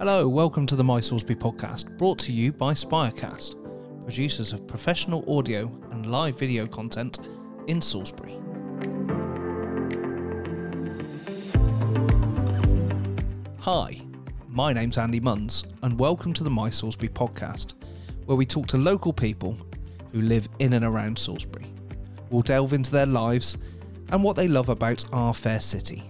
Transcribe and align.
Hello, 0.00 0.26
welcome 0.26 0.64
to 0.64 0.76
the 0.76 0.82
My 0.82 0.98
Salisbury 0.98 1.36
podcast, 1.36 1.94
brought 1.98 2.18
to 2.20 2.32
you 2.32 2.52
by 2.52 2.72
Spirecast, 2.72 3.62
producers 4.02 4.54
of 4.54 4.66
professional 4.66 5.22
audio 5.30 5.70
and 5.90 6.06
live 6.06 6.38
video 6.38 6.66
content 6.66 7.18
in 7.66 7.82
Salisbury. 7.82 8.38
Hi, 13.58 14.00
my 14.48 14.72
name's 14.72 14.96
Andy 14.96 15.20
Munns, 15.20 15.66
and 15.82 16.00
welcome 16.00 16.32
to 16.32 16.44
the 16.44 16.48
My 16.48 16.70
Salisbury 16.70 17.10
podcast, 17.10 17.74
where 18.24 18.38
we 18.38 18.46
talk 18.46 18.68
to 18.68 18.78
local 18.78 19.12
people 19.12 19.54
who 20.14 20.22
live 20.22 20.48
in 20.60 20.72
and 20.72 20.84
around 20.86 21.18
Salisbury. 21.18 21.66
We'll 22.30 22.40
delve 22.40 22.72
into 22.72 22.90
their 22.90 23.04
lives 23.04 23.58
and 24.08 24.24
what 24.24 24.38
they 24.38 24.48
love 24.48 24.70
about 24.70 25.04
our 25.12 25.34
fair 25.34 25.60
city. 25.60 26.09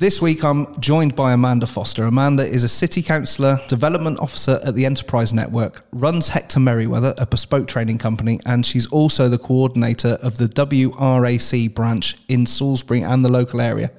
This 0.00 0.22
week, 0.22 0.42
I'm 0.42 0.80
joined 0.80 1.14
by 1.14 1.34
Amanda 1.34 1.66
Foster. 1.66 2.04
Amanda 2.04 2.42
is 2.42 2.64
a 2.64 2.70
City 2.70 3.02
Councillor, 3.02 3.60
Development 3.68 4.18
Officer 4.18 4.58
at 4.64 4.74
the 4.74 4.86
Enterprise 4.86 5.30
Network, 5.30 5.84
runs 5.92 6.30
Hector 6.30 6.58
Merriweather, 6.58 7.12
a 7.18 7.26
bespoke 7.26 7.68
training 7.68 7.98
company, 7.98 8.40
and 8.46 8.64
she's 8.64 8.86
also 8.86 9.28
the 9.28 9.36
coordinator 9.36 10.16
of 10.22 10.38
the 10.38 10.46
WRAC 10.46 11.74
branch 11.74 12.16
in 12.28 12.46
Salisbury 12.46 13.02
and 13.02 13.22
the 13.22 13.28
local 13.28 13.60
area. 13.60 13.90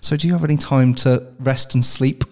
So, 0.00 0.16
do 0.16 0.26
you 0.26 0.32
have 0.32 0.44
any 0.44 0.56
time 0.56 0.94
to 0.94 1.30
rest 1.40 1.74
and 1.74 1.84
sleep? 1.84 2.24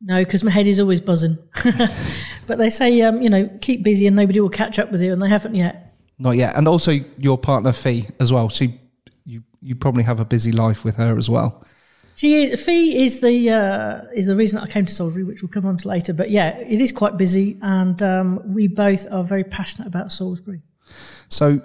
No, 0.00 0.22
because 0.24 0.44
my 0.44 0.52
head 0.52 0.68
is 0.68 0.78
always 0.78 1.00
buzzing. 1.00 1.36
but 2.46 2.58
they 2.58 2.70
say, 2.70 3.02
um, 3.02 3.20
you 3.20 3.30
know, 3.30 3.50
keep 3.60 3.82
busy 3.82 4.06
and 4.06 4.14
nobody 4.14 4.38
will 4.38 4.48
catch 4.48 4.78
up 4.78 4.92
with 4.92 5.02
you, 5.02 5.12
and 5.12 5.20
they 5.20 5.28
haven't 5.28 5.56
yet. 5.56 5.96
Not 6.20 6.36
yet. 6.36 6.54
And 6.54 6.68
also, 6.68 6.92
your 7.18 7.36
partner 7.36 7.72
Fee 7.72 8.06
as 8.20 8.32
well. 8.32 8.48
She, 8.48 8.78
you, 9.24 9.42
you 9.60 9.74
probably 9.74 10.04
have 10.04 10.20
a 10.20 10.24
busy 10.24 10.52
life 10.52 10.84
with 10.84 10.94
her 10.98 11.18
as 11.18 11.28
well. 11.28 11.64
She 12.16 12.56
Fee 12.56 13.04
is 13.04 13.20
the 13.20 13.50
uh, 13.50 14.00
is 14.14 14.24
the 14.24 14.34
reason 14.34 14.58
I 14.58 14.66
came 14.66 14.86
to 14.86 14.92
Salisbury, 14.92 15.22
which 15.22 15.42
we'll 15.42 15.50
come 15.50 15.66
on 15.66 15.76
to 15.76 15.88
later. 15.88 16.14
But 16.14 16.30
yeah, 16.30 16.56
it 16.56 16.80
is 16.80 16.90
quite 16.90 17.18
busy, 17.18 17.58
and 17.60 18.02
um, 18.02 18.54
we 18.54 18.68
both 18.68 19.06
are 19.12 19.22
very 19.22 19.44
passionate 19.44 19.86
about 19.86 20.10
Salisbury. 20.10 20.62
So, 21.28 21.60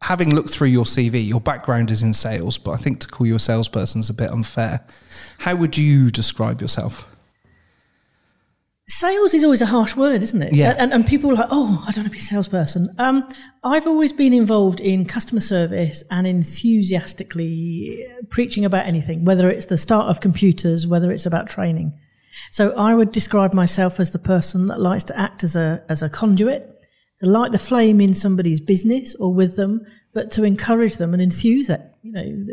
having 0.00 0.34
looked 0.34 0.48
through 0.48 0.68
your 0.68 0.86
CV, 0.86 1.26
your 1.26 1.42
background 1.42 1.90
is 1.90 2.02
in 2.02 2.14
sales, 2.14 2.56
but 2.56 2.70
I 2.70 2.78
think 2.78 3.00
to 3.00 3.08
call 3.08 3.26
you 3.26 3.36
a 3.36 3.38
salesperson 3.38 4.00
is 4.00 4.08
a 4.08 4.14
bit 4.14 4.30
unfair. 4.30 4.86
How 5.36 5.54
would 5.54 5.76
you 5.76 6.10
describe 6.10 6.62
yourself? 6.62 7.06
Sales 8.90 9.34
is 9.34 9.44
always 9.44 9.60
a 9.60 9.66
harsh 9.66 9.94
word, 9.96 10.22
isn't 10.22 10.40
it? 10.40 10.54
Yeah. 10.54 10.74
And, 10.78 10.94
and 10.94 11.06
people 11.06 11.30
are 11.30 11.34
like, 11.34 11.48
oh, 11.50 11.84
I 11.86 11.92
don't 11.92 12.04
want 12.04 12.08
to 12.08 12.10
be 12.10 12.18
a 12.18 12.20
salesperson. 12.20 12.88
Um, 12.98 13.22
I've 13.62 13.86
always 13.86 14.14
been 14.14 14.32
involved 14.32 14.80
in 14.80 15.04
customer 15.04 15.42
service 15.42 16.02
and 16.10 16.26
enthusiastically 16.26 18.06
preaching 18.30 18.64
about 18.64 18.86
anything, 18.86 19.26
whether 19.26 19.50
it's 19.50 19.66
the 19.66 19.76
start 19.76 20.08
of 20.08 20.22
computers, 20.22 20.86
whether 20.86 21.12
it's 21.12 21.26
about 21.26 21.48
training. 21.48 21.92
So 22.50 22.70
I 22.76 22.94
would 22.94 23.12
describe 23.12 23.52
myself 23.52 24.00
as 24.00 24.12
the 24.12 24.18
person 24.18 24.68
that 24.68 24.80
likes 24.80 25.04
to 25.04 25.18
act 25.18 25.44
as 25.44 25.54
a, 25.54 25.84
as 25.90 26.02
a 26.02 26.08
conduit, 26.08 26.74
to 27.18 27.26
light 27.26 27.52
the 27.52 27.58
flame 27.58 28.00
in 28.00 28.14
somebody's 28.14 28.60
business 28.60 29.14
or 29.16 29.34
with 29.34 29.56
them, 29.56 29.84
but 30.14 30.30
to 30.30 30.44
encourage 30.44 30.96
them 30.96 31.12
and 31.12 31.22
enthuse 31.22 31.68
it. 31.68 31.82
You 32.02 32.12
know, 32.12 32.46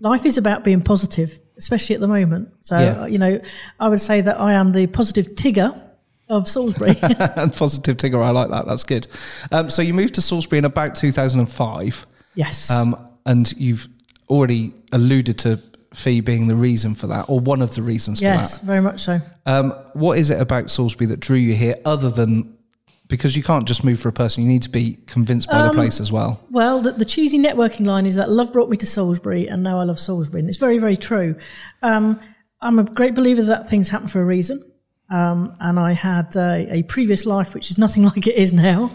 life 0.00 0.24
is 0.26 0.38
about 0.38 0.64
being 0.64 0.82
positive, 0.82 1.38
especially 1.56 1.94
at 1.94 2.00
the 2.00 2.08
moment. 2.08 2.48
So, 2.62 2.78
Yeah. 2.78 3.06
you 3.06 3.18
know, 3.18 3.40
I 3.80 3.88
would 3.88 4.00
say 4.00 4.20
that 4.20 4.38
I 4.40 4.52
am 4.54 4.72
the 4.72 4.86
positive 4.86 5.28
Tigger 5.34 5.80
of 6.28 6.48
Salisbury. 6.48 6.98
and 7.00 7.52
Positive 7.56 7.96
Tigger, 7.96 8.22
I 8.22 8.30
like 8.30 8.50
that. 8.50 8.66
That's 8.66 8.84
good. 8.84 9.06
Um, 9.52 9.70
so, 9.70 9.82
you 9.82 9.94
moved 9.94 10.14
to 10.14 10.22
Salisbury 10.22 10.58
in 10.58 10.64
about 10.64 10.96
2005, 10.96 12.06
yes. 12.34 12.70
um, 12.70 12.96
and 13.24 13.52
you've 13.56 13.88
already 14.28 14.74
alluded 14.92 15.38
to 15.38 15.60
Fee 15.94 16.20
being 16.20 16.46
the 16.46 16.56
reason 16.56 16.94
for 16.94 17.06
that, 17.06 17.26
or 17.28 17.40
one 17.40 17.62
of 17.62 17.74
the 17.74 17.82
reasons 17.82 18.20
yes, 18.20 18.34
for 18.34 18.36
that. 18.36 18.42
Yes, 18.42 18.58
very 18.66 18.80
much 18.80 19.00
so. 19.00 19.20
Um, 19.46 19.70
what 19.94 20.18
is 20.18 20.28
it 20.30 20.40
about 20.40 20.70
Salisbury 20.70 21.06
that 21.06 21.20
drew 21.20 21.38
you 21.38 21.54
here, 21.54 21.76
other 21.86 22.10
than 22.10 22.55
because 23.08 23.36
you 23.36 23.42
can't 23.42 23.66
just 23.68 23.84
move 23.84 24.00
for 24.00 24.08
a 24.08 24.12
person, 24.12 24.42
you 24.42 24.48
need 24.48 24.62
to 24.62 24.70
be 24.70 24.98
convinced 25.06 25.48
by 25.48 25.62
the 25.62 25.68
Um, 25.68 25.74
place 25.74 26.00
as 26.00 26.10
well. 26.10 26.40
Well, 26.50 26.80
the, 26.82 26.92
the 26.92 27.04
cheesy 27.04 27.38
networking 27.38 27.86
line 27.86 28.06
is 28.06 28.16
that 28.16 28.30
love 28.30 28.52
brought 28.52 28.68
me 28.68 28.76
to 28.78 28.86
Salisbury, 28.86 29.46
and 29.46 29.62
now 29.62 29.80
I 29.80 29.84
love 29.84 30.00
Salisbury, 30.00 30.40
and 30.40 30.48
it's 30.48 30.58
very, 30.58 30.78
very 30.78 30.96
true. 30.96 31.36
Um, 31.82 32.20
I'm 32.60 32.78
a 32.78 32.84
great 32.84 33.14
believer 33.14 33.42
that 33.42 33.68
things 33.68 33.88
happen 33.88 34.08
for 34.08 34.20
a 34.20 34.24
reason, 34.24 34.62
um, 35.10 35.56
and 35.60 35.78
I 35.78 35.92
had 35.92 36.34
a, 36.36 36.66
a 36.70 36.82
previous 36.84 37.26
life 37.26 37.54
which 37.54 37.70
is 37.70 37.78
nothing 37.78 38.02
like 38.10 38.26
it 38.26 38.34
is 38.34 38.52
now, 38.52 38.90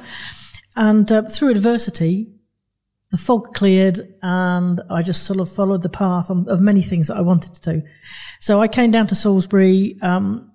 and 0.76 1.10
uh, 1.12 1.24
through 1.24 1.52
adversity, 1.52 2.34
the 3.12 3.18
fog 3.18 3.54
cleared, 3.54 4.16
and 4.22 4.82
I 4.90 5.02
just 5.04 5.24
sort 5.24 5.40
of 5.40 5.50
followed 5.50 5.84
the 5.84 5.90
path 5.90 6.30
of, 6.30 6.48
of 6.48 6.60
many 6.60 6.82
things 6.82 7.08
that 7.08 7.18
I 7.18 7.22
wanted 7.22 7.54
to 7.54 7.74
do. 7.74 7.84
So 8.40 8.62
I 8.62 8.68
came 8.68 8.92
down 8.92 9.08
to 9.08 9.16
Salisbury. 9.16 9.98
Um, 10.02 10.51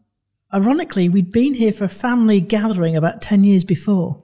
ironically, 0.53 1.09
we'd 1.09 1.33
been 1.33 1.55
here 1.55 1.73
for 1.73 1.85
a 1.85 1.89
family 1.89 2.41
gathering 2.41 2.97
about 2.97 3.23
ten 3.23 3.45
years 3.45 3.65
before, 3.65 4.23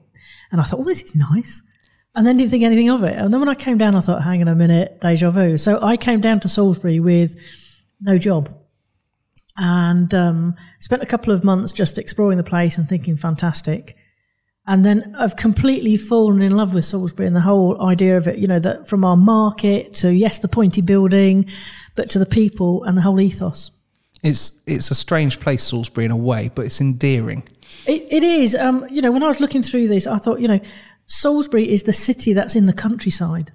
and 0.51 0.59
I 0.61 0.63
thought, 0.63 0.79
"Oh, 0.79 0.85
this 0.85 1.03
is 1.03 1.15
nice." 1.15 1.61
and 2.15 2.27
then 2.27 2.37
didn't 2.37 2.51
think 2.51 2.63
anything 2.63 2.89
of 2.89 3.03
it. 3.03 3.17
And 3.17 3.33
then 3.33 3.39
when 3.39 3.49
I 3.49 3.55
came 3.55 3.77
down, 3.77 3.95
I 3.95 3.99
thought, 3.99 4.23
hang 4.23 4.41
on 4.41 4.47
a 4.47 4.55
minute, 4.55 5.01
deja 5.01 5.31
vu. 5.31 5.57
So 5.57 5.81
I 5.81 5.97
came 5.97 6.21
down 6.21 6.39
to 6.41 6.47
Salisbury 6.47 6.99
with 6.99 7.35
no 8.01 8.17
job 8.17 8.53
and 9.57 10.13
um, 10.13 10.55
spent 10.79 11.01
a 11.01 11.07
couple 11.07 11.33
of 11.33 11.43
months 11.43 11.71
just 11.71 11.97
exploring 11.97 12.37
the 12.37 12.43
place 12.43 12.77
and 12.77 12.87
thinking, 12.87 13.15
fantastic. 13.15 13.95
And 14.65 14.85
then 14.85 15.15
I've 15.17 15.35
completely 15.35 15.97
fallen 15.97 16.41
in 16.41 16.55
love 16.55 16.73
with 16.73 16.85
Salisbury 16.85 17.27
and 17.27 17.35
the 17.35 17.41
whole 17.41 17.81
idea 17.81 18.15
of 18.15 18.27
it, 18.27 18.37
you 18.37 18.47
know, 18.47 18.59
that 18.59 18.87
from 18.87 19.03
our 19.03 19.17
market 19.17 19.95
to, 19.95 20.11
yes, 20.11 20.39
the 20.39 20.47
pointy 20.47 20.81
building, 20.81 21.49
but 21.95 22.09
to 22.11 22.19
the 22.19 22.25
people 22.25 22.83
and 22.83 22.97
the 22.97 23.01
whole 23.01 23.19
ethos. 23.19 23.71
It's 24.23 24.51
it's 24.65 24.89
a 24.89 24.95
strange 24.95 25.39
place, 25.39 25.63
Salisbury, 25.63 26.05
in 26.05 26.11
a 26.11 26.17
way, 26.17 26.49
but 26.53 26.65
it's 26.65 26.79
endearing. 26.79 27.43
It, 27.85 28.07
it 28.09 28.23
is. 28.23 28.55
Um, 28.55 28.85
you 28.89 29.01
know, 29.01 29.11
when 29.11 29.23
I 29.23 29.27
was 29.27 29.39
looking 29.39 29.63
through 29.63 29.87
this, 29.89 30.07
I 30.07 30.17
thought, 30.17 30.39
you 30.39 30.47
know, 30.47 30.59
Salisbury 31.05 31.69
is 31.69 31.83
the 31.83 31.93
city 31.93 32.33
that's 32.33 32.55
in 32.55 32.65
the 32.65 32.73
countryside. 32.73 33.51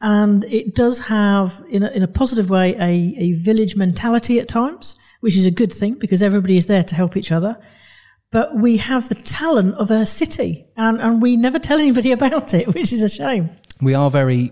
And 0.00 0.44
it 0.44 0.74
does 0.74 0.98
have, 1.00 1.62
in 1.68 1.82
a, 1.84 1.90
in 1.90 2.02
a 2.02 2.08
positive 2.08 2.50
way, 2.50 2.74
a, 2.74 3.14
a 3.18 3.32
village 3.34 3.76
mentality 3.76 4.40
at 4.40 4.48
times, 4.48 4.96
which 5.20 5.36
is 5.36 5.46
a 5.46 5.50
good 5.50 5.72
thing 5.72 5.94
because 5.94 6.22
everybody 6.22 6.56
is 6.56 6.66
there 6.66 6.82
to 6.82 6.94
help 6.94 7.16
each 7.16 7.30
other. 7.30 7.56
But 8.32 8.56
we 8.56 8.78
have 8.78 9.08
the 9.08 9.14
talent 9.14 9.74
of 9.76 9.90
a 9.90 10.06
city 10.06 10.66
and, 10.76 11.00
and 11.00 11.22
we 11.22 11.36
never 11.36 11.58
tell 11.58 11.78
anybody 11.78 12.10
about 12.18 12.52
it, 12.52 12.74
which 12.74 12.92
is 12.92 13.02
a 13.02 13.08
shame. 13.08 13.50
We 13.80 13.94
are 13.94 14.10
very 14.10 14.50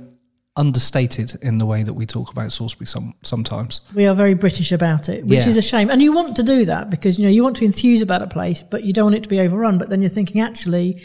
understated 0.61 1.39
in 1.43 1.59
the 1.59 1.65
way 1.67 1.83
that 1.83 1.95
we 1.95 2.05
talk 2.07 2.31
about 2.31 2.53
Salisbury 2.53 2.87
some, 2.87 3.15
sometimes. 3.23 3.81
We 3.95 4.07
are 4.07 4.15
very 4.15 4.35
British 4.35 4.73
about 4.73 5.09
it, 5.09 5.25
which 5.25 5.39
Yeah. 5.41 5.49
is 5.49 5.57
a 5.57 5.63
shame. 5.63 5.91
And 5.91 6.03
you 6.03 6.13
want 6.13 6.37
to 6.37 6.43
do 6.43 6.65
that 6.67 6.91
because, 6.91 7.19
you 7.19 7.25
know, 7.25 7.31
you 7.33 7.43
want 7.43 7.57
to 7.57 7.65
enthuse 7.65 8.03
about 8.03 8.23
a 8.23 8.27
place, 8.27 8.63
but 8.63 8.85
you 8.85 8.93
don't 8.93 9.05
want 9.05 9.17
it 9.17 9.23
to 9.23 9.29
be 9.29 9.41
overrun. 9.41 9.79
But 9.79 9.89
then 9.89 10.01
you're 10.03 10.17
thinking, 10.19 10.41
actually, 10.41 11.03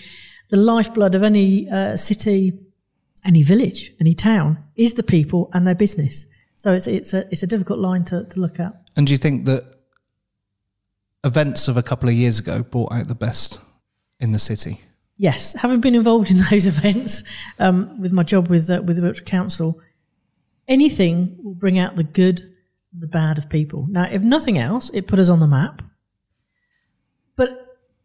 the 0.49 0.57
lifeblood 0.57 1.15
of 1.15 1.23
any 1.23 1.69
uh, 1.69 1.95
city, 1.95 2.59
any 3.23 3.43
village, 3.43 3.93
any 4.01 4.13
town 4.13 4.57
is 4.75 4.93
the 4.93 5.03
people 5.03 5.49
and 5.53 5.65
their 5.65 5.75
business. 5.75 6.25
So 6.55 6.73
it's, 6.73 6.87
it's, 6.87 7.13
a, 7.13 7.25
it's 7.31 7.43
a 7.43 7.47
difficult 7.47 7.79
line 7.79 8.03
to, 8.05 8.25
to 8.25 8.39
look 8.39 8.59
at. 8.59 8.73
And 8.97 9.07
do 9.07 9.13
you 9.13 9.17
think 9.17 9.45
that 9.45 9.63
events 11.23 11.67
of 11.67 11.77
a 11.77 11.83
couple 11.83 12.09
of 12.09 12.15
years 12.15 12.39
ago 12.39 12.61
brought 12.61 12.91
out 12.91 13.07
the 13.07 13.15
best 13.15 13.59
in 14.19 14.31
the 14.33 14.39
city? 14.39 14.81
Yes, 15.17 15.53
having 15.53 15.79
been 15.79 15.95
involved 15.95 16.29
in 16.29 16.37
those 16.49 16.65
events 16.65 17.23
um, 17.59 18.01
with 18.01 18.11
my 18.11 18.23
job 18.23 18.49
with 18.49 18.69
uh, 18.69 18.81
with 18.83 18.97
the 18.97 19.01
Wiltshire 19.01 19.25
Council, 19.25 19.79
anything 20.67 21.37
will 21.41 21.53
bring 21.53 21.79
out 21.79 21.95
the 21.95 22.03
good 22.03 22.41
and 22.91 23.01
the 23.01 23.07
bad 23.07 23.37
of 23.37 23.49
people. 23.49 23.87
Now, 23.89 24.07
if 24.11 24.21
nothing 24.21 24.57
else, 24.57 24.89
it 24.93 25.07
put 25.07 25.19
us 25.19 25.29
on 25.29 25.39
the 25.39 25.47
map. 25.47 25.81
But 27.35 27.49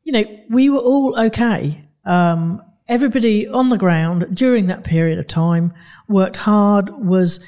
you 0.04 0.12
know, 0.12 0.24
we 0.48 0.70
were 0.70 0.78
all 0.78 1.18
okay. 1.26 1.82
Um, 2.04 2.62
everybody 2.88 3.46
on 3.46 3.68
the 3.68 3.78
ground 3.78 4.26
during 4.32 4.66
that 4.66 4.84
period 4.84 5.18
of 5.18 5.26
time 5.26 5.72
worked 6.08 6.36
hard, 6.36 6.90
was 6.90 7.40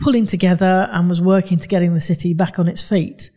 pulling 0.00 0.26
together, 0.26 0.88
and 0.90 1.08
was 1.08 1.20
working 1.20 1.58
to 1.58 1.68
getting 1.68 1.94
the 1.94 2.00
city 2.00 2.32
back 2.32 2.58
on 2.58 2.68
its 2.68 2.82
feet. 2.82 3.30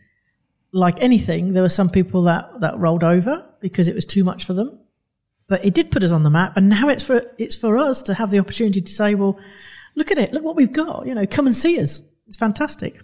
Like 0.72 0.96
anything, 1.00 1.52
there 1.52 1.62
were 1.62 1.70
some 1.70 1.88
people 1.88 2.22
that, 2.24 2.60
that 2.60 2.78
rolled 2.78 3.04
over 3.04 3.42
because 3.60 3.88
it 3.88 3.94
was 3.94 4.04
too 4.04 4.22
much 4.22 4.44
for 4.44 4.52
them 4.52 4.78
but 5.48 5.64
it 5.64 5.74
did 5.74 5.90
put 5.90 6.04
us 6.04 6.12
on 6.12 6.22
the 6.22 6.30
map 6.30 6.56
and 6.56 6.68
now 6.68 6.88
it's 6.88 7.02
for 7.02 7.22
it's 7.38 7.56
for 7.56 7.76
us 7.76 8.02
to 8.02 8.14
have 8.14 8.30
the 8.30 8.38
opportunity 8.38 8.80
to 8.80 8.92
say 8.92 9.14
well 9.14 9.38
look 9.96 10.10
at 10.10 10.18
it 10.18 10.32
look 10.32 10.44
what 10.44 10.56
we've 10.56 10.72
got 10.72 11.06
you 11.06 11.14
know 11.14 11.26
come 11.26 11.46
and 11.46 11.56
see 11.56 11.80
us 11.80 12.02
it's 12.26 12.36
fantastic 12.36 13.00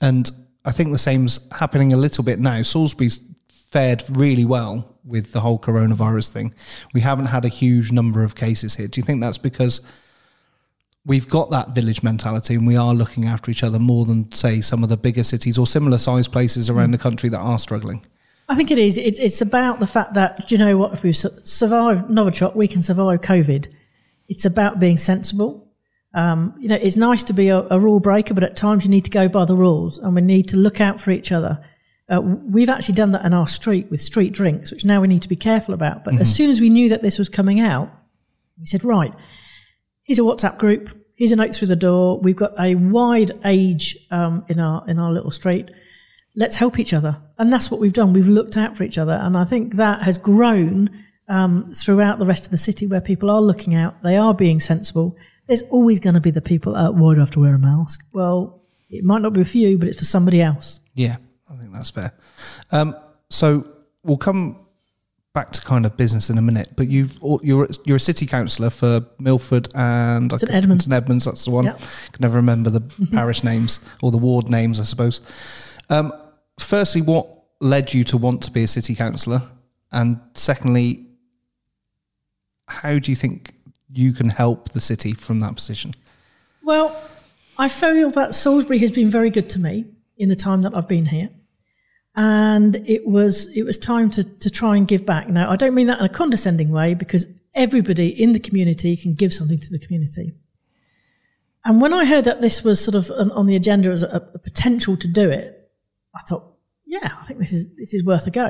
And 0.00 0.30
I 0.64 0.72
think 0.72 0.92
the 0.92 0.98
same's 0.98 1.38
happening 1.52 1.92
a 1.92 1.96
little 1.96 2.24
bit 2.24 2.40
now. 2.40 2.62
Salisbury's 2.62 3.22
fared 3.48 4.02
really 4.10 4.44
well 4.44 4.96
with 5.04 5.32
the 5.32 5.40
whole 5.40 5.58
coronavirus 5.58 6.30
thing. 6.30 6.54
We 6.92 7.00
haven't 7.00 7.26
had 7.26 7.44
a 7.44 7.48
huge 7.48 7.92
number 7.92 8.24
of 8.24 8.34
cases 8.34 8.74
here. 8.74 8.88
Do 8.88 8.98
you 8.98 9.04
think 9.04 9.22
that's 9.22 9.38
because 9.38 9.80
we've 11.04 11.28
got 11.28 11.50
that 11.50 11.70
village 11.70 12.02
mentality 12.02 12.54
and 12.54 12.66
we 12.66 12.76
are 12.76 12.94
looking 12.94 13.26
after 13.26 13.50
each 13.50 13.62
other 13.62 13.78
more 13.78 14.04
than, 14.04 14.30
say, 14.32 14.60
some 14.60 14.82
of 14.82 14.88
the 14.88 14.96
bigger 14.96 15.22
cities 15.22 15.56
or 15.56 15.66
similar 15.66 15.98
sized 15.98 16.32
places 16.32 16.68
around 16.68 16.88
mm. 16.88 16.92
the 16.92 16.98
country 16.98 17.28
that 17.28 17.38
are 17.38 17.58
struggling? 17.58 18.04
I 18.48 18.54
think 18.54 18.70
it 18.70 18.78
is. 18.78 18.96
It, 18.96 19.18
it's 19.18 19.40
about 19.40 19.80
the 19.80 19.86
fact 19.86 20.14
that, 20.14 20.46
do 20.46 20.54
you 20.54 20.58
know 20.58 20.76
what, 20.76 20.92
if 20.92 21.02
we 21.02 21.12
su- 21.12 21.30
survive 21.42 22.04
Novichok, 22.04 22.54
we 22.54 22.68
can 22.68 22.82
survive 22.82 23.20
COVID. 23.20 23.66
It's 24.28 24.44
about 24.44 24.78
being 24.78 24.96
sensible. 24.96 25.68
Um, 26.14 26.54
you 26.58 26.68
know, 26.68 26.76
it's 26.76 26.96
nice 26.96 27.22
to 27.24 27.32
be 27.32 27.48
a, 27.48 27.66
a 27.70 27.78
rule 27.78 28.00
breaker, 28.00 28.34
but 28.34 28.44
at 28.44 28.56
times 28.56 28.84
you 28.84 28.90
need 28.90 29.04
to 29.04 29.10
go 29.10 29.28
by 29.28 29.44
the 29.44 29.56
rules 29.56 29.98
and 29.98 30.14
we 30.14 30.20
need 30.22 30.48
to 30.48 30.56
look 30.56 30.80
out 30.80 31.00
for 31.00 31.10
each 31.10 31.32
other. 31.32 31.62
Uh, 32.08 32.20
we've 32.20 32.68
actually 32.68 32.94
done 32.94 33.10
that 33.12 33.24
in 33.24 33.34
our 33.34 33.48
street 33.48 33.90
with 33.90 34.00
street 34.00 34.32
drinks, 34.32 34.70
which 34.70 34.84
now 34.84 35.00
we 35.00 35.08
need 35.08 35.22
to 35.22 35.28
be 35.28 35.36
careful 35.36 35.74
about. 35.74 36.04
But 36.04 36.20
as 36.20 36.32
soon 36.32 36.50
as 36.50 36.60
we 36.60 36.70
knew 36.70 36.88
that 36.88 37.02
this 37.02 37.18
was 37.18 37.28
coming 37.28 37.60
out, 37.60 37.90
we 38.60 38.66
said, 38.66 38.84
right, 38.84 39.12
here's 40.04 40.20
a 40.20 40.22
WhatsApp 40.22 40.56
group. 40.56 40.96
Here's 41.16 41.32
a 41.32 41.36
note 41.36 41.54
through 41.54 41.68
the 41.68 41.76
door. 41.76 42.20
We've 42.20 42.36
got 42.36 42.54
a 42.60 42.76
wide 42.76 43.32
age 43.44 43.96
um, 44.10 44.44
in 44.48 44.60
our 44.60 44.88
in 44.88 44.98
our 44.98 45.12
little 45.12 45.32
street. 45.32 45.70
Let's 46.36 46.56
help 46.56 46.78
each 46.78 46.92
other, 46.92 47.18
and 47.38 47.52
that's 47.52 47.70
what 47.70 47.80
we've 47.80 47.92
done. 47.92 48.12
We've 48.12 48.28
looked 48.28 48.56
out 48.56 48.76
for 48.76 48.84
each 48.84 48.98
other, 48.98 49.14
and 49.14 49.36
I 49.36 49.44
think 49.44 49.76
that 49.76 50.02
has 50.02 50.18
grown 50.18 50.90
um, 51.28 51.72
throughout 51.74 52.18
the 52.18 52.26
rest 52.26 52.44
of 52.44 52.50
the 52.50 52.58
city, 52.58 52.86
where 52.86 53.00
people 53.00 53.30
are 53.30 53.40
looking 53.40 53.74
out. 53.74 54.02
They 54.02 54.16
are 54.16 54.34
being 54.34 54.60
sensible. 54.60 55.16
There's 55.46 55.62
always 55.62 55.98
going 55.98 56.14
to 56.14 56.20
be 56.20 56.30
the 56.30 56.42
people. 56.42 56.76
Uh, 56.76 56.90
why 56.90 57.14
do 57.14 57.20
I 57.20 57.22
have 57.22 57.30
to 57.32 57.40
wear 57.40 57.54
a 57.54 57.58
mask? 57.58 58.04
Well, 58.12 58.62
it 58.90 59.02
might 59.02 59.22
not 59.22 59.32
be 59.32 59.44
for 59.44 59.58
you, 59.58 59.78
but 59.78 59.88
it's 59.88 59.98
for 59.98 60.04
somebody 60.04 60.42
else. 60.42 60.80
Yeah, 60.94 61.16
I 61.50 61.56
think 61.56 61.72
that's 61.72 61.90
fair. 61.90 62.12
Um, 62.70 62.96
so 63.30 63.66
we'll 64.04 64.18
come 64.18 64.66
back 65.36 65.50
to 65.52 65.60
kind 65.60 65.84
of 65.84 65.96
business 65.98 66.30
in 66.30 66.38
a 66.38 66.42
minute, 66.42 66.70
but 66.76 66.88
you've 66.88 67.18
you're 67.42 67.68
you're 67.84 67.96
a 67.96 68.00
city 68.00 68.26
councillor 68.26 68.70
for 68.70 69.04
Milford 69.18 69.68
and 69.74 70.32
St 70.32 70.50
Edmunds. 70.50 70.84
St 70.84 70.94
Edmunds. 70.94 71.24
That's 71.24 71.44
the 71.44 71.50
one. 71.50 71.66
Yep. 71.66 71.78
Can 71.78 72.20
never 72.20 72.36
remember 72.36 72.70
the 72.70 72.80
parish 73.12 73.44
names 73.44 73.78
or 74.02 74.10
the 74.10 74.18
ward 74.18 74.48
names, 74.48 74.80
I 74.80 74.84
suppose. 74.84 75.20
Um, 75.90 76.12
firstly, 76.58 77.02
what 77.02 77.28
led 77.60 77.92
you 77.94 78.04
to 78.04 78.16
want 78.16 78.42
to 78.42 78.50
be 78.50 78.62
a 78.64 78.68
city 78.68 78.94
councillor, 78.94 79.42
and 79.92 80.20
secondly, 80.34 81.06
how 82.68 82.98
do 82.98 83.10
you 83.10 83.16
think 83.16 83.54
you 83.92 84.12
can 84.12 84.28
help 84.28 84.70
the 84.70 84.80
city 84.80 85.12
from 85.12 85.40
that 85.40 85.54
position? 85.54 85.94
Well, 86.64 87.00
I 87.58 87.68
feel 87.68 88.10
that 88.10 88.34
Salisbury 88.34 88.78
has 88.78 88.90
been 88.90 89.10
very 89.10 89.30
good 89.30 89.48
to 89.50 89.58
me 89.58 89.86
in 90.16 90.28
the 90.28 90.36
time 90.36 90.62
that 90.62 90.76
I've 90.76 90.88
been 90.88 91.06
here. 91.06 91.30
And 92.14 92.76
it 92.88 93.06
was 93.06 93.46
it 93.48 93.64
was 93.64 93.76
time 93.76 94.10
to, 94.12 94.24
to 94.24 94.48
try 94.48 94.76
and 94.76 94.88
give 94.88 95.04
back. 95.04 95.28
Now 95.28 95.50
I 95.50 95.56
don't 95.56 95.74
mean 95.74 95.86
that 95.88 95.98
in 95.98 96.04
a 96.04 96.08
condescending 96.08 96.70
way 96.70 96.94
because 96.94 97.26
everybody 97.54 98.08
in 98.08 98.32
the 98.32 98.40
community 98.40 98.96
can 98.96 99.14
give 99.14 99.32
something 99.32 99.60
to 99.60 99.70
the 99.70 99.78
community. 99.78 100.32
And 101.64 101.80
when 101.80 101.92
I 101.92 102.04
heard 102.04 102.24
that 102.24 102.40
this 102.40 102.62
was 102.62 102.82
sort 102.82 102.94
of 102.94 103.10
on, 103.10 103.46
the 103.46 103.56
agenda 103.56 103.90
as 103.90 104.02
a, 104.02 104.28
a 104.32 104.38
potential 104.38 104.96
to 104.96 105.08
do 105.08 105.28
it, 105.28 105.55
I 106.16 106.20
thought, 106.20 106.54
yeah, 106.86 107.10
I 107.20 107.24
think 107.24 107.38
this 107.38 107.52
is 107.52 107.66
this 107.76 107.92
is 107.94 108.04
worth 108.04 108.26
a 108.26 108.30
go. 108.30 108.48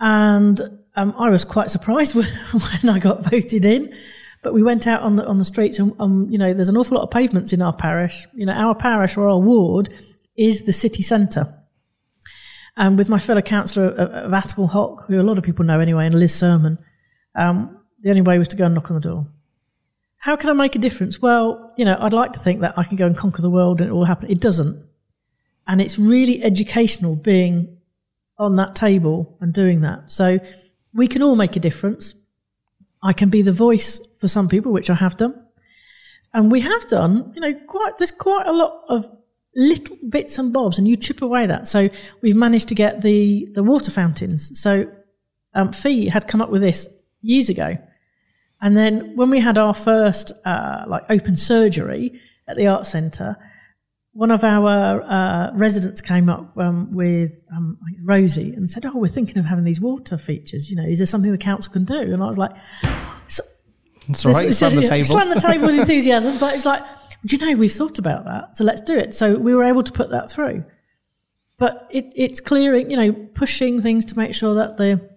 And 0.00 0.60
um, 0.96 1.14
I 1.18 1.30
was 1.30 1.44
quite 1.44 1.70
surprised 1.70 2.14
when, 2.14 2.26
I 2.88 2.98
got 2.98 3.30
voted 3.30 3.64
in. 3.64 3.94
But 4.42 4.52
we 4.52 4.62
went 4.62 4.86
out 4.86 5.02
on 5.02 5.16
the 5.16 5.24
on 5.24 5.38
the 5.38 5.44
streets, 5.44 5.78
and 5.78 5.94
um, 5.98 6.28
you 6.30 6.38
know, 6.38 6.52
there's 6.52 6.68
an 6.68 6.76
awful 6.76 6.98
lot 6.98 7.04
of 7.04 7.10
pavements 7.10 7.52
in 7.52 7.62
our 7.62 7.74
parish. 7.74 8.26
You 8.34 8.46
know, 8.46 8.52
our 8.52 8.74
parish 8.74 9.16
or 9.16 9.28
our 9.28 9.38
ward 9.38 9.94
is 10.36 10.64
the 10.64 10.72
city 10.72 11.02
centre. 11.02 11.46
And 12.76 12.98
with 12.98 13.08
my 13.08 13.18
fellow 13.18 13.40
councillor 13.40 13.88
of 13.88 14.70
Hock, 14.70 15.06
who 15.06 15.20
a 15.20 15.22
lot 15.22 15.38
of 15.38 15.44
people 15.44 15.64
know 15.64 15.80
anyway, 15.80 16.06
and 16.06 16.18
Liz 16.18 16.34
Sirman, 16.34 16.78
um, 17.36 17.78
the 18.00 18.10
only 18.10 18.22
way 18.22 18.38
was 18.38 18.48
to 18.48 18.56
go 18.56 18.66
and 18.66 18.74
knock 18.74 18.90
on 18.90 18.96
the 18.96 19.00
door. 19.00 19.26
How 20.18 20.36
can 20.36 20.50
I 20.50 20.54
make 20.54 20.74
a 20.74 20.78
difference? 20.78 21.22
Well, 21.22 21.72
you 21.76 21.84
know, 21.84 21.96
I'd 22.00 22.12
like 22.12 22.32
to 22.32 22.38
think 22.38 22.62
that 22.62 22.74
I 22.76 22.84
can 22.84 22.96
go 22.96 23.06
and 23.06 23.16
conquer 23.16 23.42
the 23.42 23.50
world 23.50 23.80
and 23.80 23.90
it 23.90 23.92
will 23.92 24.06
happen. 24.06 24.30
It 24.30 24.40
doesn't. 24.40 24.84
And 25.66 25.80
it's 25.80 25.98
really 25.98 26.42
educational 26.42 27.16
being 27.16 27.78
on 28.38 28.56
that 28.56 28.74
table 28.74 29.36
and 29.40 29.52
doing 29.52 29.80
that. 29.82 30.10
So 30.10 30.38
we 30.92 31.08
can 31.08 31.22
all 31.22 31.36
make 31.36 31.56
a 31.56 31.60
difference. 31.60 32.14
I 33.02 33.12
can 33.12 33.28
be 33.28 33.42
the 33.42 33.52
voice 33.52 34.00
for 34.18 34.28
some 34.28 34.48
people, 34.48 34.72
which 34.72 34.90
I 34.90 34.94
have 34.94 35.16
done. 35.16 35.40
And 36.32 36.50
we 36.50 36.60
have 36.60 36.88
done, 36.88 37.32
you 37.34 37.40
know, 37.40 37.54
quite, 37.66 37.98
there's 37.98 38.10
quite 38.10 38.46
a 38.46 38.52
lot 38.52 38.84
of 38.88 39.08
little 39.54 39.96
bits 40.08 40.36
and 40.38 40.52
bobs 40.52 40.78
and 40.78 40.88
you 40.88 40.96
chip 40.96 41.22
away 41.22 41.46
that. 41.46 41.68
So 41.68 41.88
we've 42.22 42.34
managed 42.34 42.68
to 42.68 42.74
get 42.74 43.02
the, 43.02 43.48
the 43.54 43.62
water 43.62 43.90
fountains. 43.90 44.58
So, 44.60 44.90
um, 45.54 45.72
Fee 45.72 46.08
had 46.08 46.26
come 46.26 46.42
up 46.42 46.50
with 46.50 46.62
this 46.62 46.88
years 47.22 47.48
ago. 47.48 47.78
And 48.60 48.76
then 48.76 49.14
when 49.14 49.30
we 49.30 49.40
had 49.40 49.58
our 49.58 49.74
first, 49.74 50.32
uh, 50.44 50.84
like 50.88 51.04
open 51.08 51.36
surgery 51.36 52.20
at 52.48 52.56
the 52.56 52.66
art 52.66 52.86
centre, 52.86 53.36
one 54.14 54.30
of 54.30 54.44
our 54.44 55.02
uh, 55.02 55.50
residents 55.54 56.00
came 56.00 56.30
up 56.30 56.56
um, 56.56 56.92
with 56.94 57.44
um, 57.54 57.76
Rosie 58.02 58.54
and 58.54 58.70
said, 58.70 58.86
"Oh, 58.86 58.96
we're 58.96 59.08
thinking 59.08 59.38
of 59.38 59.44
having 59.44 59.64
these 59.64 59.80
water 59.80 60.16
features. 60.16 60.70
You 60.70 60.76
know, 60.76 60.84
is 60.84 61.00
there 61.00 61.06
something 61.06 61.32
the 61.32 61.38
council 61.38 61.72
can 61.72 61.84
do?" 61.84 61.98
And 61.98 62.22
I 62.22 62.26
was 62.26 62.38
like, 62.38 62.52
so, 63.26 63.42
It's 64.08 64.24
all 64.24 64.32
right. 64.32 64.54
Slam 64.54 64.76
the 64.76 64.82
table. 64.82 65.08
Slam 65.08 65.28
the 65.30 65.40
table 65.40 65.66
with 65.66 65.74
enthusiasm. 65.80 66.38
But 66.38 66.54
it's 66.54 66.64
like, 66.64 66.82
do 67.26 67.36
you 67.36 67.44
know, 67.44 67.58
we've 67.58 67.72
thought 67.72 67.98
about 67.98 68.24
that, 68.24 68.56
so 68.56 68.64
let's 68.64 68.80
do 68.80 68.96
it. 68.96 69.14
So 69.14 69.36
we 69.36 69.52
were 69.52 69.64
able 69.64 69.82
to 69.82 69.92
put 69.92 70.10
that 70.10 70.30
through. 70.30 70.64
But 71.58 71.88
it, 71.90 72.06
it's 72.14 72.40
clearing, 72.40 72.90
you 72.90 72.96
know, 72.96 73.12
pushing 73.34 73.80
things 73.80 74.04
to 74.06 74.16
make 74.16 74.32
sure 74.32 74.54
that 74.54 74.76
the 74.76 75.10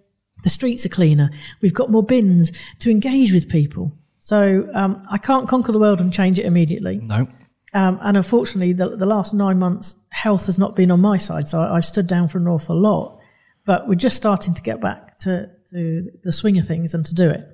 the 0.44 0.50
streets 0.50 0.86
are 0.88 0.90
cleaner. 0.90 1.30
We've 1.62 1.74
got 1.74 1.92
more 1.92 2.04
bins 2.04 2.52
to 2.80 2.90
engage 2.90 3.32
with 3.32 3.48
people. 3.48 3.92
So 4.18 4.68
um, 4.74 5.02
I 5.10 5.20
can't 5.20 5.48
conquer 5.48 5.72
the 5.72 5.80
world 5.80 6.00
and 6.02 6.12
change 6.12 6.40
it 6.40 6.46
immediately. 6.46 6.98
no. 6.98 7.28
Um, 7.74 8.00
and 8.02 8.18
unfortunately, 8.18 8.74
the, 8.74 8.96
the 8.96 9.06
last 9.06 9.34
nine 9.34 9.60
months, 9.60 9.96
health 10.10 10.46
has 10.46 10.58
not 10.58 10.76
been 10.76 10.92
on 10.92 11.02
my 11.02 11.18
side. 11.18 11.48
So 11.48 11.62
I, 11.62 11.78
I've 11.78 11.86
stood 11.86 12.08
down 12.08 12.28
for 12.28 12.38
an 12.38 12.48
awful 12.48 12.80
lot. 12.80 13.20
But 13.66 13.88
we're 13.88 13.96
just 13.96 14.16
starting 14.16 14.54
to 14.54 14.62
get 14.62 14.80
back 14.80 15.20
to, 15.20 15.50
to 15.72 16.10
the 16.24 16.32
swing 16.32 16.58
of 16.58 16.66
things 16.66 16.94
and 16.94 17.06
to 17.06 17.14
do 17.14 17.30
it. 17.30 17.46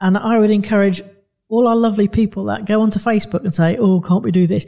And 0.00 0.16
I 0.16 0.38
would 0.38 0.50
encourage 0.50 1.02
all 1.48 1.66
our 1.66 1.76
lovely 1.76 2.08
people 2.08 2.44
that 2.44 2.66
go 2.66 2.82
onto 2.82 2.98
Facebook 2.98 3.44
and 3.44 3.54
say, 3.54 3.76
oh, 3.78 4.00
can't 4.00 4.22
we 4.22 4.30
do 4.30 4.46
this? 4.46 4.66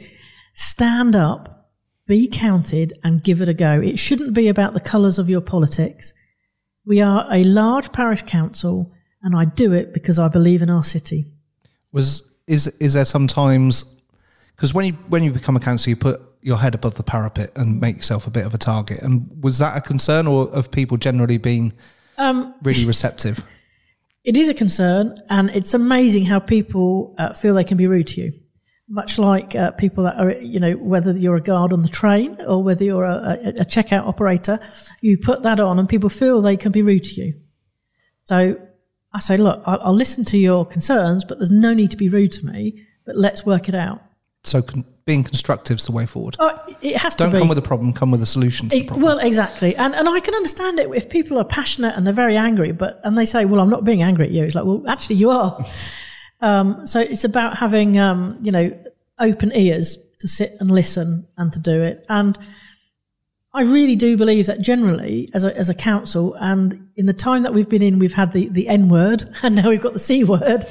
Stand 0.53 1.15
up, 1.15 1.69
be 2.07 2.27
counted, 2.27 2.93
and 3.03 3.23
give 3.23 3.41
it 3.41 3.49
a 3.49 3.53
go. 3.53 3.79
It 3.79 3.97
shouldn't 3.97 4.33
be 4.33 4.47
about 4.47 4.73
the 4.73 4.79
colours 4.79 5.19
of 5.19 5.29
your 5.29 5.41
politics. 5.41 6.13
We 6.85 7.01
are 7.01 7.31
a 7.31 7.43
large 7.43 7.91
parish 7.93 8.23
council, 8.23 8.91
and 9.21 9.35
I 9.35 9.45
do 9.45 9.73
it 9.73 9.93
because 9.93 10.19
I 10.19 10.27
believe 10.27 10.61
in 10.61 10.69
our 10.69 10.83
city. 10.83 11.25
Was 11.91 12.29
is 12.47 12.67
is 12.79 12.93
there 12.93 13.05
sometimes 13.05 14.02
because 14.55 14.73
when 14.73 14.85
you 14.85 14.93
when 15.09 15.23
you 15.23 15.31
become 15.31 15.55
a 15.55 15.59
councillor, 15.59 15.91
you 15.91 15.95
put 15.95 16.21
your 16.41 16.57
head 16.57 16.75
above 16.75 16.95
the 16.95 17.03
parapet 17.03 17.51
and 17.55 17.79
make 17.79 17.95
yourself 17.95 18.27
a 18.27 18.31
bit 18.31 18.45
of 18.45 18.53
a 18.53 18.57
target. 18.57 19.01
And 19.01 19.29
was 19.41 19.57
that 19.59 19.77
a 19.77 19.81
concern, 19.81 20.27
or 20.27 20.49
of 20.49 20.69
people 20.71 20.97
generally 20.97 21.37
being 21.37 21.73
Um, 22.17 22.53
really 22.63 22.85
receptive? 22.85 23.45
It 24.23 24.37
is 24.37 24.49
a 24.49 24.53
concern, 24.53 25.15
and 25.29 25.49
it's 25.49 25.73
amazing 25.73 26.25
how 26.25 26.39
people 26.39 27.15
uh, 27.17 27.33
feel 27.33 27.55
they 27.55 27.63
can 27.63 27.77
be 27.77 27.87
rude 27.87 28.07
to 28.07 28.21
you. 28.21 28.33
Much 28.89 29.17
like 29.17 29.55
uh, 29.55 29.71
people 29.71 30.03
that 30.03 30.15
are, 30.17 30.31
you 30.41 30.59
know, 30.59 30.73
whether 30.73 31.11
you're 31.13 31.37
a 31.37 31.41
guard 31.41 31.73
on 31.73 31.81
the 31.81 31.89
train 31.89 32.37
or 32.45 32.61
whether 32.61 32.83
you're 32.83 33.05
a, 33.05 33.39
a, 33.43 33.49
a 33.61 33.65
checkout 33.65 34.05
operator, 34.05 34.59
you 35.01 35.17
put 35.17 35.41
that 35.43 35.59
on 35.59 35.79
and 35.79 35.87
people 35.87 36.09
feel 36.09 36.41
they 36.41 36.57
can 36.57 36.71
be 36.71 36.81
rude 36.81 37.03
to 37.03 37.21
you. 37.21 37.33
So 38.21 38.55
I 39.13 39.19
say, 39.19 39.37
look, 39.37 39.63
I'll, 39.65 39.79
I'll 39.81 39.95
listen 39.95 40.25
to 40.25 40.37
your 40.37 40.65
concerns, 40.65 41.23
but 41.25 41.37
there's 41.37 41.49
no 41.49 41.73
need 41.73 41.91
to 41.91 41.97
be 41.97 42.09
rude 42.09 42.33
to 42.33 42.45
me, 42.45 42.85
but 43.05 43.15
let's 43.15 43.45
work 43.45 43.69
it 43.69 43.75
out. 43.75 44.01
So 44.43 44.61
con- 44.61 44.85
being 45.05 45.23
constructive 45.23 45.77
is 45.79 45.85
the 45.85 45.91
way 45.91 46.05
forward. 46.05 46.35
Oh, 46.39 46.51
it 46.81 46.97
has 46.97 47.15
Don't 47.15 47.29
to 47.29 47.33
be. 47.35 47.39
come 47.39 47.47
with 47.49 47.57
a 47.57 47.61
problem. 47.61 47.93
Come 47.93 48.11
with 48.11 48.21
a 48.21 48.25
solution 48.25 48.69
to 48.69 48.75
the 48.77 48.83
It- 48.83 48.87
problem. 48.87 49.05
well, 49.05 49.19
exactly, 49.19 49.75
and 49.75 49.93
and 49.95 50.07
I 50.09 50.19
can 50.19 50.33
understand 50.35 50.79
it 50.79 50.89
if 50.93 51.09
people 51.09 51.37
are 51.37 51.45
passionate 51.45 51.95
and 51.95 52.05
they're 52.05 52.13
very 52.13 52.35
angry, 52.37 52.71
but 52.71 52.99
and 53.03 53.17
they 53.17 53.25
say, 53.25 53.45
"Well, 53.45 53.61
I'm 53.61 53.69
not 53.69 53.83
being 53.85 54.01
angry 54.03 54.25
at 54.25 54.31
you." 54.31 54.43
It's 54.43 54.55
like, 54.55 54.65
well, 54.65 54.83
actually, 54.87 55.15
you 55.17 55.29
are. 55.29 55.57
um, 56.41 56.85
so 56.85 56.99
it's 56.99 57.23
about 57.23 57.57
having 57.57 57.97
um, 57.99 58.37
you 58.41 58.51
know 58.51 58.71
open 59.19 59.51
ears 59.55 59.97
to 60.19 60.27
sit 60.27 60.55
and 60.59 60.71
listen 60.71 61.25
and 61.37 61.51
to 61.53 61.59
do 61.59 61.81
it. 61.81 62.05
And 62.09 62.37
I 63.53 63.61
really 63.61 63.95
do 63.95 64.17
believe 64.17 64.47
that 64.47 64.61
generally, 64.61 65.29
as 65.33 65.43
a 65.45 65.55
as 65.57 65.69
a 65.69 65.73
council, 65.75 66.35
and 66.39 66.87
in 66.97 67.05
the 67.05 67.13
time 67.13 67.43
that 67.43 67.53
we've 67.53 67.69
been 67.69 67.81
in, 67.83 67.99
we've 67.99 68.13
had 68.13 68.33
the 68.33 68.49
the 68.49 68.67
N 68.67 68.89
word, 68.89 69.23
and 69.43 69.55
now 69.55 69.69
we've 69.69 69.81
got 69.81 69.93
the 69.93 69.99
C 69.99 70.23
word. 70.23 70.65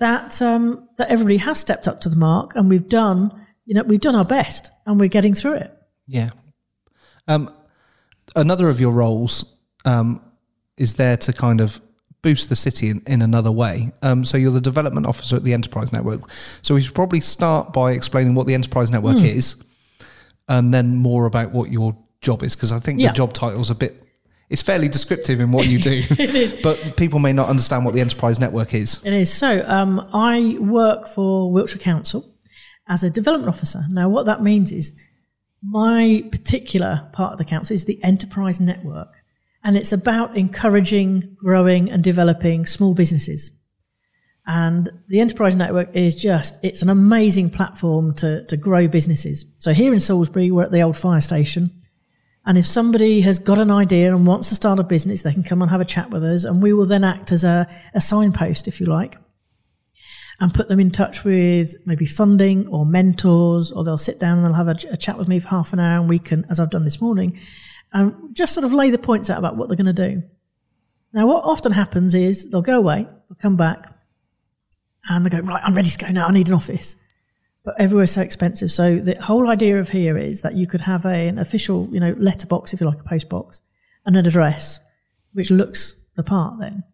That 0.00 0.40
um, 0.42 0.88
that 0.98 1.08
everybody 1.10 1.36
has 1.38 1.58
stepped 1.58 1.86
up 1.86 2.00
to 2.00 2.08
the 2.08 2.16
mark, 2.16 2.56
and 2.56 2.68
we've 2.68 2.88
done 2.88 3.32
you 3.66 3.74
know 3.74 3.82
we've 3.84 4.00
done 4.00 4.16
our 4.16 4.24
best, 4.24 4.70
and 4.86 4.98
we're 4.98 5.08
getting 5.08 5.34
through 5.34 5.54
it. 5.54 5.72
Yeah. 6.06 6.30
Um, 7.28 7.48
another 8.34 8.68
of 8.68 8.80
your 8.80 8.92
roles 8.92 9.44
um, 9.84 10.22
is 10.76 10.96
there 10.96 11.16
to 11.18 11.32
kind 11.32 11.60
of 11.60 11.80
boost 12.22 12.48
the 12.48 12.56
city 12.56 12.90
in, 12.90 13.02
in 13.06 13.22
another 13.22 13.52
way. 13.52 13.92
Um, 14.02 14.24
so 14.24 14.36
you're 14.36 14.50
the 14.50 14.60
development 14.60 15.06
officer 15.06 15.36
at 15.36 15.44
the 15.44 15.54
Enterprise 15.54 15.92
Network. 15.92 16.30
So 16.62 16.74
we 16.74 16.82
should 16.82 16.94
probably 16.94 17.20
start 17.20 17.72
by 17.72 17.92
explaining 17.92 18.34
what 18.34 18.46
the 18.46 18.54
Enterprise 18.54 18.90
Network 18.90 19.18
Hmm. 19.18 19.24
is, 19.24 19.56
and 20.48 20.74
then 20.74 20.96
more 20.96 21.26
about 21.26 21.52
what 21.52 21.70
your 21.70 21.96
job 22.20 22.42
is, 22.42 22.54
because 22.56 22.72
I 22.72 22.78
think 22.78 23.00
Yeah. 23.00 23.08
the 23.08 23.14
job 23.14 23.32
title's 23.32 23.70
a 23.70 23.74
bit. 23.74 24.02
It's 24.50 24.62
fairly 24.62 24.88
descriptive 24.88 25.40
in 25.40 25.52
what 25.52 25.68
you 25.68 25.78
do, 25.78 26.02
but 26.62 26.96
people 26.96 27.20
may 27.20 27.32
not 27.32 27.48
understand 27.48 27.84
what 27.84 27.94
the 27.94 28.00
Enterprise 28.00 28.40
Network 28.40 28.74
is. 28.74 29.00
It 29.04 29.12
is. 29.12 29.32
So 29.32 29.64
um, 29.66 30.00
I 30.12 30.56
work 30.58 31.06
for 31.06 31.52
Wiltshire 31.52 31.80
Council 31.80 32.34
as 32.88 33.04
a 33.04 33.10
development 33.10 33.54
officer. 33.54 33.84
Now, 33.90 34.08
what 34.08 34.26
that 34.26 34.42
means 34.42 34.72
is 34.72 34.98
my 35.62 36.24
particular 36.32 37.08
part 37.12 37.32
of 37.32 37.38
the 37.38 37.44
council 37.44 37.74
is 37.74 37.84
the 37.84 38.02
enterprise 38.02 38.58
network, 38.58 39.12
and 39.62 39.76
it's 39.76 39.92
about 39.92 40.36
encouraging, 40.36 41.36
growing, 41.38 41.88
and 41.88 42.02
developing 42.02 42.66
small 42.66 42.92
businesses. 42.92 43.52
And 44.46 44.90
the 45.06 45.20
enterprise 45.20 45.54
network 45.54 45.94
is 45.94 46.16
just, 46.16 46.56
it's 46.64 46.82
an 46.82 46.88
amazing 46.88 47.50
platform 47.50 48.14
to, 48.16 48.44
to 48.46 48.56
grow 48.56 48.88
businesses. 48.88 49.44
So 49.58 49.72
here 49.72 49.92
in 49.92 50.00
Salisbury, 50.00 50.50
we're 50.50 50.64
at 50.64 50.72
the 50.72 50.82
old 50.82 50.96
fire 50.96 51.20
station. 51.20 51.79
And 52.46 52.56
if 52.56 52.66
somebody 52.66 53.20
has 53.20 53.38
got 53.38 53.58
an 53.58 53.70
idea 53.70 54.14
and 54.14 54.26
wants 54.26 54.48
to 54.48 54.54
start 54.54 54.78
a 54.78 54.82
business, 54.82 55.22
they 55.22 55.32
can 55.32 55.42
come 55.42 55.60
and 55.60 55.70
have 55.70 55.80
a 55.80 55.84
chat 55.84 56.10
with 56.10 56.24
us, 56.24 56.44
and 56.44 56.62
we 56.62 56.72
will 56.72 56.86
then 56.86 57.04
act 57.04 57.32
as 57.32 57.44
a, 57.44 57.68
a 57.94 58.00
signpost, 58.00 58.66
if 58.66 58.80
you 58.80 58.86
like, 58.86 59.18
and 60.40 60.54
put 60.54 60.68
them 60.68 60.80
in 60.80 60.90
touch 60.90 61.22
with 61.22 61.76
maybe 61.84 62.06
funding 62.06 62.66
or 62.68 62.86
mentors, 62.86 63.70
or 63.70 63.84
they'll 63.84 63.98
sit 63.98 64.18
down 64.18 64.38
and 64.38 64.46
they'll 64.46 64.54
have 64.54 64.68
a, 64.68 64.76
a 64.90 64.96
chat 64.96 65.18
with 65.18 65.28
me 65.28 65.38
for 65.38 65.48
half 65.48 65.74
an 65.74 65.80
hour, 65.80 66.00
and 66.00 66.08
we 66.08 66.18
can, 66.18 66.46
as 66.48 66.58
I've 66.58 66.70
done 66.70 66.84
this 66.84 67.00
morning, 67.00 67.38
and 67.92 68.34
just 68.34 68.54
sort 68.54 68.64
of 68.64 68.72
lay 68.72 68.88
the 68.90 68.98
points 68.98 69.28
out 69.28 69.38
about 69.38 69.56
what 69.56 69.68
they're 69.68 69.76
going 69.76 69.94
to 69.94 70.08
do. 70.08 70.22
Now, 71.12 71.26
what 71.26 71.44
often 71.44 71.72
happens 71.72 72.14
is 72.14 72.48
they'll 72.48 72.62
go 72.62 72.78
away, 72.78 73.02
they'll 73.02 73.38
come 73.40 73.56
back, 73.56 73.92
and 75.08 75.26
they 75.26 75.30
go, 75.30 75.40
right, 75.40 75.62
I'm 75.62 75.74
ready 75.74 75.90
to 75.90 75.98
go 75.98 76.08
now. 76.08 76.26
I 76.26 76.32
need 76.32 76.48
an 76.48 76.54
office. 76.54 76.96
But 77.64 77.74
everywhere's 77.78 78.12
so 78.12 78.22
expensive. 78.22 78.72
So 78.72 78.98
the 78.98 79.16
whole 79.22 79.50
idea 79.50 79.78
of 79.78 79.90
here 79.90 80.16
is 80.16 80.40
that 80.42 80.56
you 80.56 80.66
could 80.66 80.80
have 80.80 81.04
a, 81.04 81.28
an 81.28 81.38
official, 81.38 81.88
you 81.92 82.00
know, 82.00 82.14
letterbox, 82.18 82.72
if 82.72 82.80
you 82.80 82.86
like, 82.86 83.00
a 83.00 83.04
postbox, 83.04 83.60
and 84.06 84.16
an 84.16 84.26
address, 84.26 84.80
which 85.32 85.50
looks 85.50 85.94
the 86.16 86.22
part 86.22 86.58
then. 86.58 86.84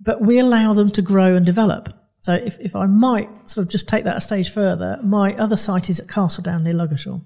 But 0.00 0.20
we 0.20 0.38
allow 0.38 0.72
them 0.74 0.90
to 0.90 1.02
grow 1.02 1.34
and 1.34 1.44
develop. 1.44 1.92
So 2.20 2.34
if, 2.34 2.56
if 2.60 2.76
I 2.76 2.86
might 2.86 3.28
sort 3.48 3.66
of 3.66 3.70
just 3.70 3.88
take 3.88 4.04
that 4.04 4.16
a 4.16 4.20
stage 4.20 4.50
further, 4.52 4.98
my 5.02 5.34
other 5.34 5.56
site 5.56 5.90
is 5.90 5.98
at 6.00 6.06
Castledown 6.06 6.62
near 6.62 6.74
Ludgershall. 6.74 7.24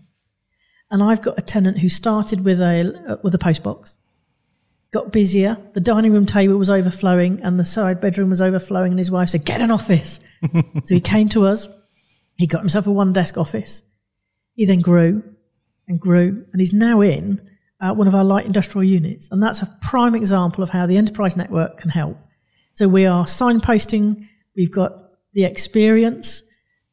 And 0.91 1.03
I've 1.03 1.23
got 1.23 1.39
a 1.39 1.43
tenant 1.43 1.79
who 1.79 1.89
started 1.89 2.45
with 2.45 2.61
a, 2.61 2.93
uh, 3.09 3.17
with 3.23 3.35
a 3.35 3.39
post 3.39 3.63
box, 3.63 3.97
got 4.93 5.13
busier. 5.13 5.57
The 5.75 5.81
dining 5.81 6.13
room 6.13 6.27
table 6.27 6.57
was 6.57 6.71
overflowing 6.71 7.41
and 7.43 7.59
the 7.59 7.65
side 7.65 8.01
bedroom 8.01 8.31
was 8.31 8.43
overflowing. 8.43 8.93
And 8.93 8.99
his 8.99 9.11
wife 9.11 9.29
said, 9.29 9.45
Get 9.45 9.61
an 9.61 9.71
office. 9.71 10.21
so 10.85 10.95
he 10.95 11.01
came 11.01 11.29
to 11.31 11.47
us. 11.47 11.69
He 12.41 12.47
got 12.47 12.61
himself 12.61 12.87
a 12.87 12.91
one 12.91 13.13
desk 13.13 13.37
office. 13.37 13.83
He 14.55 14.65
then 14.65 14.81
grew 14.81 15.23
and 15.87 16.01
grew 16.01 16.47
and 16.53 16.61
he's 16.61 16.73
now 16.73 17.03
in 17.03 17.39
uh, 17.83 17.93
one 17.93 18.09
of 18.09 18.15
our 18.15 18.25
light 18.25 18.47
industrial 18.47 18.83
units. 18.83 19.29
And 19.31 19.43
that's 19.43 19.61
a 19.61 19.67
prime 19.83 20.15
example 20.15 20.65
of 20.65 20.71
how 20.71 20.87
the 20.87 20.97
enterprise 20.97 21.37
network 21.37 21.77
can 21.77 21.91
help. 21.91 22.17
So 22.73 22.89
we 22.89 23.05
are 23.05 23.25
signposting, 23.25 24.27
we've 24.57 24.73
got 24.73 24.93
the 25.35 25.45
experience 25.45 26.43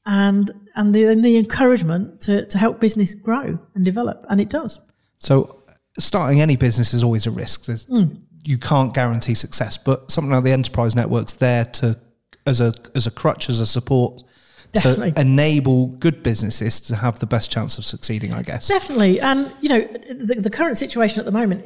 and, 0.05 0.51
and, 0.75 0.93
the, 0.93 1.05
and 1.05 1.23
the 1.23 1.37
encouragement 1.37 2.19
to, 2.23 2.45
to 2.45 2.57
help 2.57 2.81
business 2.81 3.15
grow 3.15 3.57
and 3.73 3.85
develop. 3.85 4.25
And 4.29 4.41
it 4.41 4.49
does. 4.49 4.81
So 5.17 5.63
starting 5.97 6.41
any 6.41 6.57
business 6.57 6.93
is 6.93 7.03
always 7.03 7.25
a 7.25 7.31
risk. 7.31 7.61
Mm. 7.61 8.21
You 8.43 8.57
can't 8.57 8.93
guarantee 8.93 9.33
success, 9.33 9.77
but 9.77 10.11
something 10.11 10.31
like 10.31 10.43
the 10.43 10.51
enterprise 10.51 10.93
network's 10.93 11.35
there 11.35 11.63
to 11.63 11.97
as 12.45 12.61
a 12.61 12.73
as 12.95 13.05
a 13.07 13.11
crutch, 13.11 13.49
as 13.49 13.59
a 13.59 13.65
support 13.65 14.23
Definitely. 14.71 15.11
to 15.13 15.21
enable 15.21 15.87
good 15.87 16.23
businesses 16.23 16.79
to 16.81 16.95
have 16.95 17.19
the 17.19 17.25
best 17.25 17.51
chance 17.51 17.77
of 17.77 17.85
succeeding, 17.85 18.33
I 18.33 18.43
guess. 18.43 18.67
Definitely. 18.67 19.19
And, 19.19 19.51
you 19.61 19.69
know, 19.69 19.87
the, 20.09 20.35
the, 20.35 20.49
current 20.49 20.77
situation 20.77 21.19
at 21.19 21.25
the 21.25 21.31
moment 21.31 21.65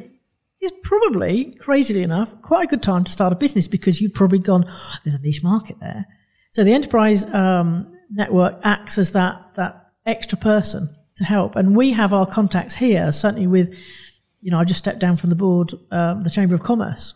is 0.62 0.72
probably, 0.84 1.56
crazily 1.60 2.04
enough, 2.04 2.34
quite 2.42 2.66
a 2.66 2.68
good 2.68 2.84
time 2.84 3.04
to 3.04 3.12
start 3.12 3.34
a 3.34 3.36
business 3.36 3.68
because 3.68 4.02
you've 4.02 4.14
probably 4.14 4.40
gone, 4.40 4.66
oh, 4.68 4.96
there's 5.04 5.16
a 5.16 5.22
niche 5.22 5.44
market 5.44 5.78
there. 5.80 6.06
So 6.50 6.64
the 6.64 6.74
enterprise 6.74 7.26
um, 7.26 7.98
network 8.10 8.60
acts 8.64 8.98
as 8.98 9.12
that, 9.14 9.56
that 9.56 9.92
extra 10.06 10.38
person 10.38 10.96
to 11.18 11.24
help. 11.24 11.56
And 11.56 11.76
we 11.76 11.92
have 11.92 12.14
our 12.14 12.26
contacts 12.26 12.76
here, 12.76 13.12
certainly 13.12 13.48
with 13.48 13.74
you 14.42 14.50
know, 14.50 14.60
I 14.60 14.64
just 14.64 14.80
stepped 14.80 15.00
down 15.00 15.18
from 15.18 15.30
the 15.30 15.36
board, 15.36 15.74
um, 15.92 16.24
the 16.24 16.30
Chamber 16.30 16.56
of 16.56 16.64
Commerce, 16.64 17.14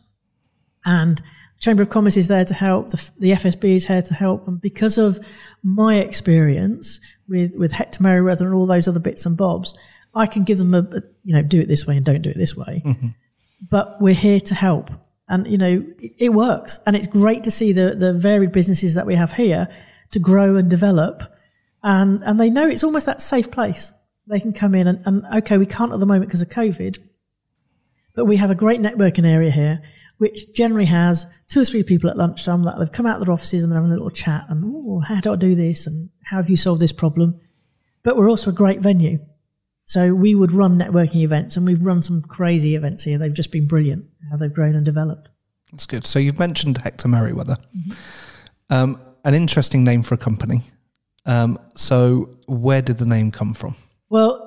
and 0.86 1.22
Chamber 1.60 1.84
of 1.84 1.90
Commerce 1.90 2.18
is 2.18 2.28
there 2.28 2.46
to 2.46 2.54
help. 2.54 2.90
The, 2.90 3.12
the, 3.20 3.32
FSB 3.32 3.76
is 3.76 3.86
here 3.86 4.02
to 4.02 4.14
help, 4.14 4.48
and 4.48 4.60
because 4.60 4.98
of 4.98 5.20
my 5.64 5.96
experience 5.96 7.00
with 7.28 7.56
with 7.56 7.72
Hector 7.72 8.04
Merriweather 8.04 8.46
and 8.46 8.54
all 8.54 8.66
those 8.66 8.88
other 8.88 9.00
bits 9.00 9.26
and 9.26 9.38
bobs, 9.38 9.76
I 10.14 10.28
can 10.28 10.44
give 10.44 10.58
them 10.58 10.74
a, 10.74 10.80
a 10.80 11.02
you 11.24 11.36
know 11.36 11.42
do 11.42 11.60
it 11.60 11.68
this 11.68 11.88
way 11.88 11.98
and 11.98 12.06
don't 12.06 12.22
do 12.22 12.30
it 12.30 12.38
this 12.38 12.56
way. 12.56 12.82
Mm-hmm. 12.86 13.08
But 13.70 14.02
we're 14.02 14.14
here 14.14 14.40
to 14.42 14.56
help, 14.56 14.92
and 15.28 15.48
you 15.48 15.58
know 15.58 15.86
it, 16.00 16.14
it 16.18 16.30
works, 16.30 16.80
and 16.86 16.96
it's 16.96 17.08
great 17.08 17.44
to 17.46 17.52
see 17.52 17.72
the 17.72 17.96
the 17.96 18.14
varied 18.14 18.52
businesses 18.52 18.94
that 18.96 19.06
we 19.06 19.16
have 19.16 19.34
here 19.34 19.68
to 20.12 20.20
grow 20.20 20.58
and 20.58 20.70
develop, 20.70 21.24
and 21.84 22.22
and 22.24 22.40
they 22.40 22.50
know 22.50 22.68
it's 22.68 22.84
almost 22.84 23.06
that 23.06 23.22
safe 23.22 23.50
place. 23.50 23.92
They 24.28 24.40
can 24.40 24.54
come 24.54 24.74
in 24.74 24.88
and, 24.88 25.04
and 25.06 25.24
okay, 25.38 25.58
we 25.58 25.68
can't 25.68 25.94
at 25.94 26.00
the 26.00 26.06
moment 26.08 26.28
because 26.28 26.42
of 26.42 26.50
COVID 26.50 26.98
but 28.16 28.26
we 28.26 28.38
have 28.38 28.50
a 28.50 28.56
great 28.56 28.82
networking 28.82 29.28
area 29.28 29.52
here, 29.52 29.82
which 30.18 30.54
generally 30.54 30.86
has 30.86 31.26
two 31.48 31.62
or 31.62 31.66
three 31.66 31.84
people 31.84 32.10
at 32.10 32.18
lunchtime 32.18 32.64
that 32.64 32.78
have 32.78 32.92
come 32.92 33.06
out 33.06 33.20
of 33.20 33.26
their 33.26 33.34
offices 33.34 33.64
and 33.64 33.72
they're 33.72 33.80
having 33.80 33.92
a 33.92 33.96
little 33.96 34.10
chat 34.10 34.46
and, 34.50 34.64
oh, 34.66 35.00
how 35.00 35.20
do 35.20 35.34
I 35.34 35.36
do 35.36 35.56
this? 35.56 35.88
And 35.88 36.10
how 36.24 36.38
have 36.38 36.50
you 36.50 36.58
solved 36.58 36.82
this 36.82 36.94
problem? 36.94 37.40
But 38.04 38.16
we're 38.16 38.30
also 38.30 38.52
a 38.52 38.54
great 38.54 38.82
venue. 38.82 39.20
So 39.84 40.14
we 40.14 40.34
would 40.34 40.52
run 40.52 40.80
networking 40.80 41.22
events 41.22 41.58
and 41.58 41.66
we've 41.66 41.82
run 41.82 42.02
some 42.02 42.22
crazy 42.22 42.76
events 42.76 43.04
here. 43.04 43.18
They've 43.18 43.34
just 43.34 43.52
been 43.52 43.68
brilliant 43.68 44.06
how 44.30 44.38
they've 44.38 44.54
grown 44.54 44.76
and 44.76 44.86
developed. 44.86 45.30
That's 45.72 45.86
good. 45.86 46.06
So 46.06 46.20
you've 46.20 46.40
mentioned 46.40 46.78
Hector 46.78 47.08
Merriweather, 47.08 47.58
mm-hmm. 47.76 47.92
um, 48.70 49.02
an 49.26 49.34
interesting 49.34 49.84
name 49.84 50.02
for 50.02 50.16
a 50.16 50.18
company. 50.18 50.62
Um, 51.26 51.60
so 51.76 52.38
where 52.48 52.82
did 52.82 52.98
the 52.98 53.06
name 53.06 53.32
come 53.32 53.54
from? 53.54 53.76
Well, 54.10 54.45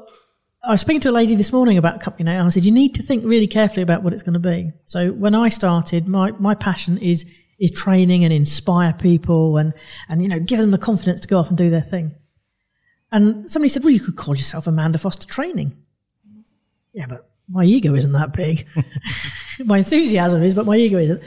I 0.64 0.72
was 0.72 0.80
speaking 0.80 1.00
to 1.02 1.10
a 1.10 1.12
lady 1.12 1.34
this 1.36 1.52
morning 1.52 1.78
about 1.78 2.00
company 2.00 2.24
name. 2.24 2.44
I 2.44 2.48
said, 2.48 2.64
you 2.64 2.72
need 2.72 2.94
to 2.96 3.02
think 3.02 3.24
really 3.24 3.46
carefully 3.46 3.82
about 3.82 4.02
what 4.02 4.12
it's 4.12 4.22
going 4.22 4.34
to 4.34 4.40
be. 4.40 4.72
So 4.86 5.12
when 5.12 5.34
I 5.34 5.48
started, 5.48 6.08
my, 6.08 6.32
my 6.32 6.54
passion 6.54 6.98
is 6.98 7.24
is 7.58 7.70
training 7.72 8.24
and 8.24 8.32
inspire 8.32 8.92
people 8.92 9.56
and, 9.56 9.74
and, 10.08 10.22
you 10.22 10.28
know, 10.28 10.38
give 10.38 10.60
them 10.60 10.70
the 10.70 10.78
confidence 10.78 11.20
to 11.20 11.28
go 11.28 11.38
off 11.38 11.48
and 11.48 11.58
do 11.58 11.70
their 11.70 11.82
thing. 11.82 12.14
And 13.10 13.50
somebody 13.50 13.68
said, 13.68 13.82
well, 13.82 13.92
you 13.92 14.00
could 14.00 14.16
call 14.16 14.36
yourself 14.36 14.66
Amanda 14.66 14.98
Foster 14.98 15.26
Training. 15.26 15.76
Yeah, 16.92 17.06
but 17.06 17.28
my 17.48 17.64
ego 17.64 17.94
isn't 17.94 18.12
that 18.12 18.32
big. 18.32 18.66
my 19.64 19.78
enthusiasm 19.78 20.42
is, 20.42 20.54
but 20.54 20.66
my 20.66 20.76
ego 20.76 20.98
isn't. 20.98 21.22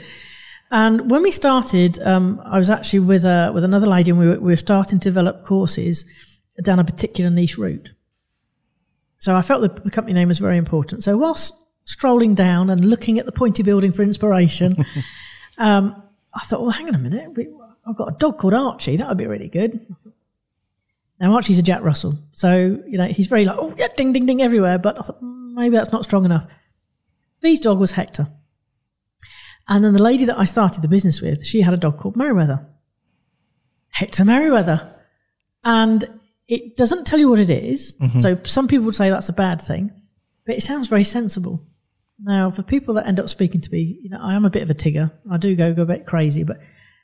And 0.70 1.10
when 1.10 1.22
we 1.22 1.30
started, 1.30 2.00
um, 2.02 2.40
I 2.46 2.58
was 2.58 2.70
actually 2.70 3.00
with, 3.00 3.26
uh, 3.26 3.52
with 3.54 3.64
another 3.64 3.86
lady 3.86 4.10
and 4.10 4.18
we 4.18 4.26
were, 4.26 4.40
we 4.40 4.52
were 4.52 4.56
starting 4.56 5.00
to 5.00 5.04
develop 5.10 5.44
courses 5.44 6.06
down 6.62 6.78
a 6.78 6.84
particular 6.84 7.28
niche 7.28 7.58
route. 7.58 7.90
So 9.22 9.36
I 9.36 9.42
felt 9.42 9.62
the, 9.62 9.80
the 9.82 9.90
company 9.92 10.14
name 10.14 10.26
was 10.26 10.40
very 10.40 10.56
important. 10.56 11.04
So 11.04 11.16
whilst 11.16 11.54
strolling 11.84 12.34
down 12.34 12.70
and 12.70 12.84
looking 12.84 13.20
at 13.20 13.24
the 13.24 13.30
Pointy 13.30 13.62
building 13.62 13.92
for 13.92 14.02
inspiration, 14.02 14.74
um, 15.58 16.02
I 16.34 16.44
thought, 16.44 16.60
well, 16.60 16.70
hang 16.70 16.88
on 16.88 16.96
a 16.96 16.98
minute. 16.98 17.30
I've 17.86 17.94
got 17.94 18.08
a 18.08 18.16
dog 18.18 18.38
called 18.38 18.52
Archie. 18.52 18.96
That 18.96 19.06
would 19.06 19.16
be 19.16 19.28
really 19.28 19.48
good. 19.48 19.78
Now, 21.20 21.34
Archie's 21.34 21.56
a 21.60 21.62
Jack 21.62 21.82
Russell. 21.84 22.18
So, 22.32 22.82
you 22.84 22.98
know, 22.98 23.06
he's 23.06 23.28
very 23.28 23.44
like, 23.44 23.58
oh, 23.60 23.72
yeah, 23.78 23.86
ding, 23.96 24.12
ding, 24.12 24.26
ding 24.26 24.42
everywhere. 24.42 24.78
But 24.78 24.98
I 24.98 25.02
thought, 25.02 25.22
mm, 25.22 25.54
maybe 25.54 25.76
that's 25.76 25.92
not 25.92 26.02
strong 26.02 26.24
enough. 26.24 26.44
V's 27.42 27.60
dog 27.60 27.78
was 27.78 27.92
Hector. 27.92 28.26
And 29.68 29.84
then 29.84 29.92
the 29.92 30.02
lady 30.02 30.24
that 30.24 30.36
I 30.36 30.46
started 30.46 30.82
the 30.82 30.88
business 30.88 31.20
with, 31.20 31.46
she 31.46 31.60
had 31.60 31.72
a 31.72 31.76
dog 31.76 31.96
called 31.96 32.16
Merriweather. 32.16 32.66
Hector 33.90 34.24
Merriweather. 34.24 34.96
And 35.62 36.08
it 36.52 36.76
doesn't 36.76 37.06
tell 37.06 37.18
you 37.18 37.30
what 37.30 37.38
it 37.38 37.48
is. 37.48 37.96
Mm-hmm. 37.96 38.20
So 38.20 38.38
some 38.44 38.68
people 38.68 38.84
would 38.84 38.94
say 38.94 39.08
that's 39.08 39.30
a 39.30 39.32
bad 39.32 39.62
thing, 39.62 39.90
but 40.44 40.54
it 40.54 40.62
sounds 40.62 40.86
very 40.86 41.02
sensible. 41.02 41.66
Now, 42.22 42.50
for 42.50 42.62
people 42.62 42.92
that 42.94 43.06
end 43.06 43.18
up 43.18 43.30
speaking 43.30 43.62
to 43.62 43.72
me, 43.72 43.98
you 44.02 44.10
know, 44.10 44.18
I 44.20 44.34
am 44.34 44.44
a 44.44 44.50
bit 44.50 44.62
of 44.62 44.68
a 44.68 44.74
tigger. 44.74 45.10
I 45.30 45.38
do 45.38 45.56
go, 45.56 45.72
go 45.72 45.82
a 45.82 45.86
bit 45.86 46.04
crazy, 46.04 46.44
but 46.44 46.58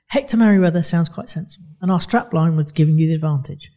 Hector 0.08 0.36
Merriweather 0.36 0.82
sounds 0.82 1.08
quite 1.08 1.30
sensible. 1.30 1.66
And 1.80 1.90
our 1.90 1.98
strapline 1.98 2.56
was 2.56 2.70
giving 2.70 2.98
you 2.98 3.08
the 3.08 3.14
advantage. 3.14 3.72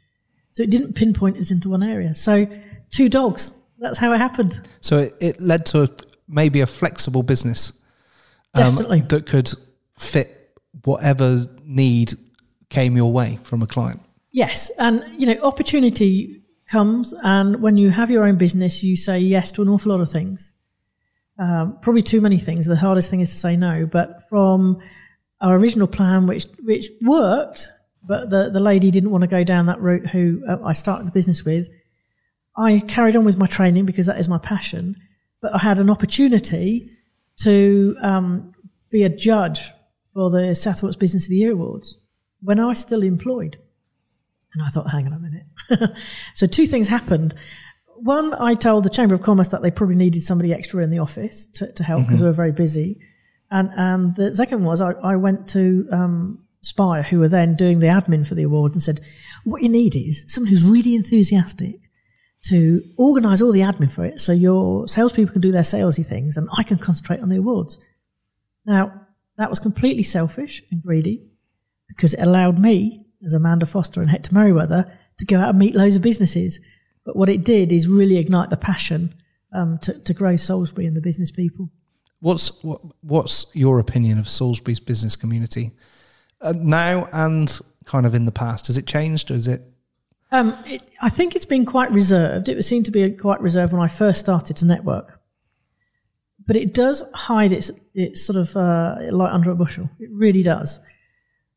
So 0.52 0.64
it 0.64 0.70
didn't 0.70 0.94
pinpoint 0.94 1.38
us 1.38 1.52
into 1.52 1.70
one 1.70 1.84
area. 1.84 2.16
So 2.16 2.48
two 2.92 3.08
dogs. 3.08 3.54
That's 3.80 3.98
how 3.98 4.12
it 4.12 4.18
happened. 4.18 4.68
So 4.82 4.98
it, 4.98 5.18
it 5.22 5.42
led 5.42 5.66
to 5.68 5.90
maybe 6.28 6.60
a 6.60 6.68
flexible 6.68 7.24
business. 7.24 7.72
Um, 8.56 8.72
Definitely. 8.72 9.02
That 9.08 9.26
could 9.26 9.50
fit 9.98 10.54
whatever 10.84 11.46
need 11.64 12.14
came 12.70 12.98
your 12.98 13.14
way 13.14 13.40
from 13.44 13.62
a 13.62 13.68
client. 13.68 14.02
Yes, 14.32 14.72
and 14.78 15.04
you 15.18 15.28
know, 15.28 15.42
opportunity 15.42 16.42
comes, 16.70 17.14
and 17.22 17.62
when 17.62 17.78
you 17.78 17.90
have 17.90 18.10
your 18.10 18.26
own 18.26 18.38
business, 18.38 18.82
you 18.82 18.96
say 18.96 19.20
yes 19.20 19.52
to 19.54 19.62
an 19.62 19.70
awful 19.70 19.92
lot 19.92 20.02
of 20.02 20.10
things. 20.10 20.54
Um, 21.38 21.78
probably 21.82 22.02
too 22.02 22.22
many 22.22 22.38
things. 22.38 22.66
The 22.66 22.76
hardest 22.76 23.10
thing 23.10 23.20
is 23.20 23.30
to 23.32 23.38
say 23.38 23.58
no. 23.58 23.86
But 23.86 24.30
from 24.30 24.80
our 25.42 25.56
original 25.56 25.88
plan, 25.88 26.28
which 26.28 26.46
which 26.64 26.90
worked, 27.02 27.70
but 28.04 28.30
the 28.30 28.50
the 28.50 28.60
lady 28.60 28.90
didn't 28.92 29.12
want 29.12 29.24
to 29.24 29.28
go 29.28 29.44
down 29.44 29.66
that 29.66 29.82
route. 29.82 30.08
Who 30.08 30.44
uh, 30.48 30.58
I 30.64 30.74
started 30.74 31.08
the 31.08 31.12
business 31.12 31.44
with, 31.44 31.68
I 32.56 32.80
carried 32.88 33.16
on 33.16 33.26
with 33.26 33.38
my 33.38 33.48
training 33.48 33.86
because 33.86 34.06
that 34.06 34.20
is 34.20 34.30
my 34.30 34.38
passion. 34.38 34.96
But 35.42 35.56
I 35.56 35.58
had 35.58 35.80
an 35.80 35.90
opportunity 35.90 36.92
to 37.38 37.98
um, 38.02 38.54
be 38.92 39.04
a 39.04 39.10
judge 39.10 39.72
for 40.14 40.30
the 40.30 40.54
South 40.54 40.84
Wilts 40.84 40.96
Business 40.96 41.26
of 41.26 41.30
the 41.30 41.38
Year 41.38 41.54
Awards 41.54 41.98
when 42.42 42.60
I 42.60 42.68
was 42.68 42.80
still 42.80 43.04
employed. 43.04 43.58
And 44.54 44.64
I 44.64 44.68
thought, 44.68 44.90
hang 44.90 45.08
on 45.08 45.14
a 45.14 45.20
minute. 45.20 45.92
so 46.36 46.46
two 46.46 46.66
things 46.66 46.88
happened. 46.88 47.34
One, 47.96 48.34
I 48.34 48.56
told 48.56 48.84
the 48.84 48.90
Chamber 48.90 49.16
of 49.16 49.22
Commerce 49.22 49.50
that 49.50 49.62
they 49.62 49.72
probably 49.72 49.96
needed 49.96 50.24
somebody 50.24 50.54
extra 50.54 50.84
in 50.84 50.90
the 50.90 51.00
office 51.00 51.46
to, 51.56 51.72
to 51.74 51.84
help 51.84 52.02
because 52.02 52.20
mm-hmm. 52.20 52.26
we 52.26 52.30
were 52.30 52.36
very 52.36 52.52
busy. 52.52 53.00
And, 53.50 53.70
and 53.76 54.16
the 54.16 54.36
second 54.36 54.64
was 54.64 54.82
I, 54.82 54.92
I 54.92 55.16
went 55.16 55.48
to 55.50 55.88
um, 55.92 56.40
Spire, 56.62 57.04
who 57.04 57.20
were 57.20 57.30
then 57.30 57.56
doing 57.56 57.80
the 57.80 57.88
admin 57.88 58.28
for 58.28 58.36
the 58.36 58.44
award, 58.44 58.74
and 58.74 58.82
said, 58.82 59.02
what 59.44 59.62
you 59.62 59.70
need 59.70 59.96
is 59.96 60.26
someone 60.28 60.50
who's 60.50 60.64
really 60.64 60.96
enthusiastic, 60.96 61.76
to 62.44 62.84
organise 62.98 63.42
all 63.42 63.52
the 63.52 63.62
admin 63.62 63.92
for 63.92 64.04
it 64.04 64.20
so 64.20 64.32
your 64.32 64.88
salespeople 64.88 65.34
can 65.34 65.42
do 65.42 65.52
their 65.52 65.62
salesy 65.62 66.06
things 66.06 66.38
and 66.38 66.50
I 66.58 66.64
can 66.64 66.78
concentrate 66.78 67.20
on 67.20 67.30
the 67.30 67.38
awards. 67.38 67.78
Now, 68.66 69.06
that 69.38 69.50
was 69.50 69.60
completely 69.60 70.04
selfish 70.04 70.64
and 70.72 70.82
greedy 70.82 71.28
because 71.88 72.14
it 72.14 72.22
allowed 72.22 72.58
me, 72.60 73.06
as 73.26 73.34
Amanda 73.34 73.66
Foster 73.66 74.02
and 74.02 74.10
Hector 74.10 74.34
Merriweather, 74.34 74.92
to 75.18 75.26
go 75.26 75.40
out 75.40 75.50
and 75.50 75.60
meet 75.60 75.76
loads 75.76 75.96
of 75.96 76.02
businesses. 76.02 76.60
But 77.04 77.16
what 77.16 77.30
it 77.30 77.44
did 77.44 77.72
is 77.72 77.88
really 77.88 78.18
ignite 78.18 78.50
the 78.50 78.58
passion 78.58 79.14
um, 79.54 79.80
to, 79.80 79.94
to 80.00 80.14
grow 80.14 80.36
Salisbury 80.36 80.86
and 80.86 80.96
the 80.96 81.02
business 81.02 81.32
people. 81.32 81.70
What's 82.20 82.64
what, 82.64 82.82
what's 83.02 83.48
your 83.56 83.80
opinion 83.80 84.20
of 84.20 84.30
Salisbury's 84.30 84.80
business 84.80 85.16
community 85.16 85.72
uh, 86.40 86.54
now 86.56 87.10
and 87.12 87.60
kind 87.86 88.06
of 88.06 88.14
in 88.14 88.26
the 88.26 88.32
past? 88.32 88.68
Has 88.68 88.78
it 88.78 88.86
changed, 88.86 89.32
or 89.32 89.34
is 89.34 89.48
it? 89.48 89.62
Um, 90.32 90.56
it, 90.66 90.82
I 91.02 91.10
think 91.10 91.36
it's 91.36 91.46
been 91.46 91.66
quite 91.66 91.92
reserved. 91.92 92.48
It 92.48 92.64
seemed 92.64 92.86
to 92.86 92.92
be 92.92 93.10
quite 93.10 93.42
reserved 93.42 93.74
when 93.74 93.82
I 93.82 93.88
first 93.88 94.20
started 94.20 94.56
to 94.58 94.66
network, 94.66 95.20
but 96.46 96.56
it 96.56 96.76
does 96.76 97.04
hide 97.14 97.52
its 97.52 97.72
its 97.96 98.24
sort 98.24 98.38
of 98.38 98.56
uh, 98.56 98.98
light 99.12 99.34
under 99.34 99.50
a 99.50 99.56
bushel. 99.56 99.90
It 100.00 100.10
really 100.12 100.44
does. 100.44 100.80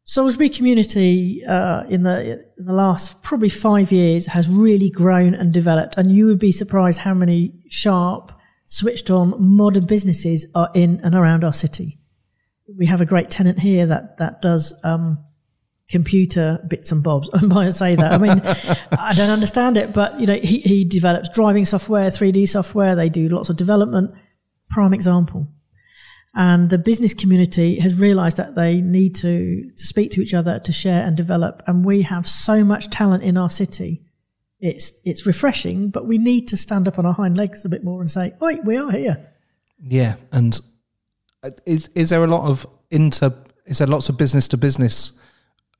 Salisbury 0.06 0.50
community 0.50 1.42
uh, 1.49 1.84
in 1.88 2.02
the 2.02 2.44
in 2.58 2.66
the 2.66 2.75
last 2.75 3.23
probably 3.23 3.49
five 3.49 3.90
years 3.90 4.26
has 4.26 4.50
really 4.50 4.90
grown 4.90 5.34
and 5.34 5.50
developed, 5.52 5.96
and 5.96 6.12
you 6.12 6.26
would 6.26 6.38
be 6.38 6.52
surprised 6.52 6.99
how 6.99 7.14
many 7.14 7.54
sharp 7.68 8.30
switched 8.66 9.11
on 9.11 9.34
modern 9.38 9.87
businesses 9.87 10.46
are 10.54 10.70
in 10.75 11.00
and 11.02 11.14
around 11.14 11.42
our 11.42 11.54
city. 11.54 11.99
We 12.78 12.84
have 12.87 13.00
a 13.00 13.06
great 13.06 13.30
tenant 13.30 13.58
here 13.58 13.87
that 13.87 14.18
that 14.18 14.42
does 14.42 14.75
um, 14.84 15.25
computer 15.88 16.62
bits 16.68 16.92
and 16.92 17.02
bobs. 17.02 17.30
And 17.32 17.49
by 17.54 17.64
I 17.64 17.70
say 17.70 17.94
that, 17.94 18.12
I 18.12 18.18
mean 18.18 18.42
I 18.92 19.14
don't 19.14 19.30
understand 19.30 19.78
it, 19.78 19.94
but 19.94 20.20
you 20.20 20.26
know 20.26 20.34
he, 20.34 20.61
he 20.61 20.84
develops 20.84 21.30
driving 21.30 21.64
software, 21.64 22.08
3D 22.08 22.46
software. 22.46 22.94
They 22.94 23.08
do 23.08 23.30
lots 23.30 23.49
of 23.49 23.56
development. 23.56 24.11
Prime 24.68 24.92
example. 24.92 25.49
And 26.37 26.69
the 26.69 26.79
business 26.79 27.14
community 27.14 27.79
has 27.79 27.95
realised 27.95 28.37
that 28.38 28.55
they 28.55 28.81
need 28.81 29.14
to 29.17 29.71
to 29.71 29.87
speak 29.87 30.11
to 30.12 30.21
each 30.21 30.35
other, 30.35 30.59
to 30.59 30.73
share 30.73 31.07
and 31.07 31.17
develop. 31.17 31.62
And 31.67 31.85
we 31.85 32.03
have 32.03 32.26
so 32.26 32.64
much 32.64 32.91
talent 32.91 33.23
in 33.23 33.37
our 33.37 33.50
city 33.50 34.05
it's 34.64 34.95
it's 35.05 35.26
refreshing, 35.26 35.91
but 35.91 36.07
we 36.07 36.17
need 36.17 36.49
to 36.49 36.57
stand 36.57 36.88
up 36.88 36.99
on 36.99 37.05
our 37.05 37.12
hind 37.12 37.37
legs 37.37 37.67
a 37.67 37.69
bit 37.69 37.85
more 37.85 38.00
and 38.00 38.11
say, 38.11 38.33
"Oi, 38.41 38.57
we 38.64 38.79
are 38.79 38.91
here." 38.91 39.31
Yeah, 39.79 40.17
and 40.33 40.59
uh, 41.43 41.50
is 41.67 41.91
is 41.95 42.09
there 42.09 42.25
a 42.25 42.26
lot 42.26 42.49
of 42.49 42.67
inter? 42.91 43.31
Is 43.67 43.79
there 43.79 43.87
lots 43.87 44.09
of 44.09 44.17
business 44.17 44.49
to 44.49 44.57
business 44.57 45.12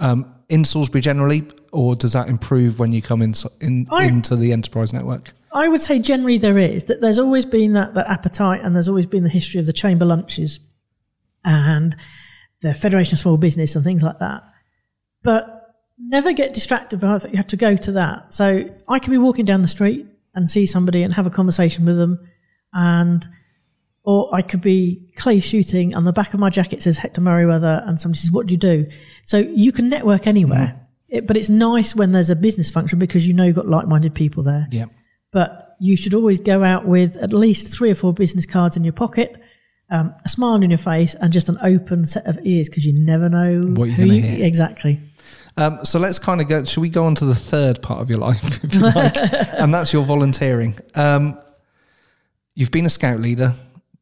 um, 0.01 0.35
in 0.51 0.65
Salisbury 0.65 1.01
generally, 1.01 1.45
or 1.73 1.97
does 1.97 2.13
that 2.13 2.29
improve 2.29 2.79
when 2.79 2.93
you 2.93 3.01
come 3.01 3.23
in, 3.23 3.33
in 3.63 3.87
I, 3.91 4.05
into 4.05 4.37
the 4.37 4.53
enterprise 4.53 4.93
network? 4.93 5.33
I 5.55 5.69
would 5.69 5.81
say 5.81 6.01
generally 6.01 6.37
there 6.37 6.59
is 6.59 6.85
that. 6.85 7.01
There's 7.01 7.19
always 7.19 7.45
been 7.45 7.73
that 7.75 7.95
that 7.95 8.11
appetite, 8.11 8.61
and 8.63 8.75
there's 8.75 8.89
always 8.89 9.07
been 9.07 9.23
the 9.23 9.31
history 9.31 9.61
of 9.61 9.67
the 9.67 9.73
chamber 9.73 10.05
lunches 10.05 10.59
and 11.45 11.97
the 12.61 12.75
Federation 12.75 13.15
of 13.15 13.21
Small 13.21 13.37
Business 13.37 13.77
and 13.77 13.85
things 13.85 14.03
like 14.03 14.19
that. 14.19 14.43
But 15.23 15.73
never 15.99 16.33
get 16.33 16.53
distracted 16.53 17.01
by 17.01 17.19
that 17.19 17.31
you 17.31 17.37
have 17.37 17.47
to 17.47 17.57
go 17.57 17.77
to 17.77 17.93
that. 17.93 18.35
So 18.35 18.69
I 18.89 18.99
could 18.99 19.13
be 19.13 19.19
walking 19.19 19.45
down 19.45 19.63
the 19.63 19.69
street 19.69 20.07
and 20.35 20.51
see 20.51 20.67
somebody 20.67 21.03
and 21.03 21.15
have 21.15 21.27
a 21.27 21.31
conversation 21.31 21.85
with 21.85 21.97
them, 21.97 22.19
and 22.73 23.25
or 24.03 24.35
I 24.35 24.43
could 24.43 24.61
be 24.61 25.09
clay 25.17 25.39
shooting. 25.39 25.95
On 25.95 26.03
the 26.03 26.13
back 26.13 26.35
of 26.35 26.41
my 26.41 26.51
jacket 26.51 26.83
says 26.83 26.99
Hector 26.99 27.21
Merriweather, 27.21 27.85
and 27.87 28.01
somebody 28.01 28.19
says, 28.19 28.33
"What 28.33 28.49
do 28.49 28.55
you 28.55 28.59
do?" 28.59 28.87
So 29.23 29.39
you 29.39 29.71
can 29.71 29.89
network 29.89 30.27
anywhere, 30.27 30.75
mm. 30.77 30.87
it, 31.09 31.27
but 31.29 31.37
it's 31.37 31.49
nice 31.49 31.95
when 31.95 32.11
there's 32.11 32.31
a 32.31 32.37
business 32.37 32.73
function 32.73 32.99
because 32.99 33.25
you 33.25 33.35
know 33.35 33.45
you've 33.45 33.55
got 33.55 33.69
like-minded 33.69 34.17
people 34.17 34.43
there. 34.43 34.67
Yeah. 34.73 34.87
But 35.35 35.77
you 35.81 35.97
should 35.97 36.15
always 36.15 36.39
go 36.39 36.63
out 36.63 36.87
with 36.87 37.17
at 37.17 37.33
least 37.33 37.77
three 37.77 37.91
or 37.91 37.97
four 37.97 38.15
business 38.15 38.47
cards 38.47 38.77
in 38.77 38.85
your 38.85 38.93
pocket. 38.93 39.35
Um, 39.91 40.15
a 40.25 40.29
smile 40.29 40.55
on 40.55 40.71
your 40.71 40.79
face 40.79 41.15
and 41.15 41.33
just 41.33 41.49
an 41.49 41.59
open 41.61 42.07
set 42.07 42.25
of 42.27 42.39
ears 42.45 42.69
because 42.69 42.87
you 42.87 42.95
never 42.95 43.29
know 43.29 43.61
what 43.61 43.89
you're 43.89 43.97
going 43.97 44.09
to 44.11 44.21
hear. 44.21 44.47
Exactly. 44.47 45.01
Um, 45.57 45.85
so 45.85 45.99
let's 45.99 46.21
kind 46.21 46.41
of 46.41 46.49
go. 46.49 46.65
Should 46.65 46.81
we 46.81 46.89
go 46.89 47.05
on 47.05 47.17
to 47.17 47.25
the 47.25 47.35
third 47.35 47.83
part 47.83 48.01
of 48.01 48.09
your 48.09 48.21
life, 48.21 48.65
if 48.65 48.75
you 48.75 48.81
like, 48.81 49.17
and 49.59 49.75
that's 49.75 49.93
your 49.93 50.05
volunteering. 50.05 50.75
Um, 50.95 51.39
you've 52.55 52.71
been 52.71 52.87
a 52.87 52.91
scout 52.91 53.21
leader, 53.21 53.53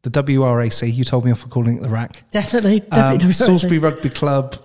the 0.02 0.10
WRAC. 0.10 0.94
You 0.94 1.04
told 1.04 1.24
me 1.24 1.32
off 1.32 1.40
for 1.40 1.48
calling 1.48 1.78
it 1.78 1.82
the 1.82 1.88
RAC. 1.88 2.22
Definitely, 2.30 2.80
definitely. 2.80 3.28
Um, 3.28 3.32
Salisbury 3.32 3.78
Rugby 3.78 4.10
Club. 4.10 4.56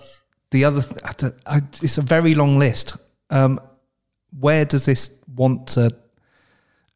The 0.52 0.66
other, 0.66 0.82
th- 0.82 1.34
I, 1.46 1.62
it's 1.82 1.98
a 1.98 2.02
very 2.02 2.36
long 2.36 2.60
list. 2.60 2.98
Um, 3.30 3.60
where 4.38 4.66
does 4.66 4.86
this 4.86 5.22
want 5.34 5.68
to? 5.70 5.92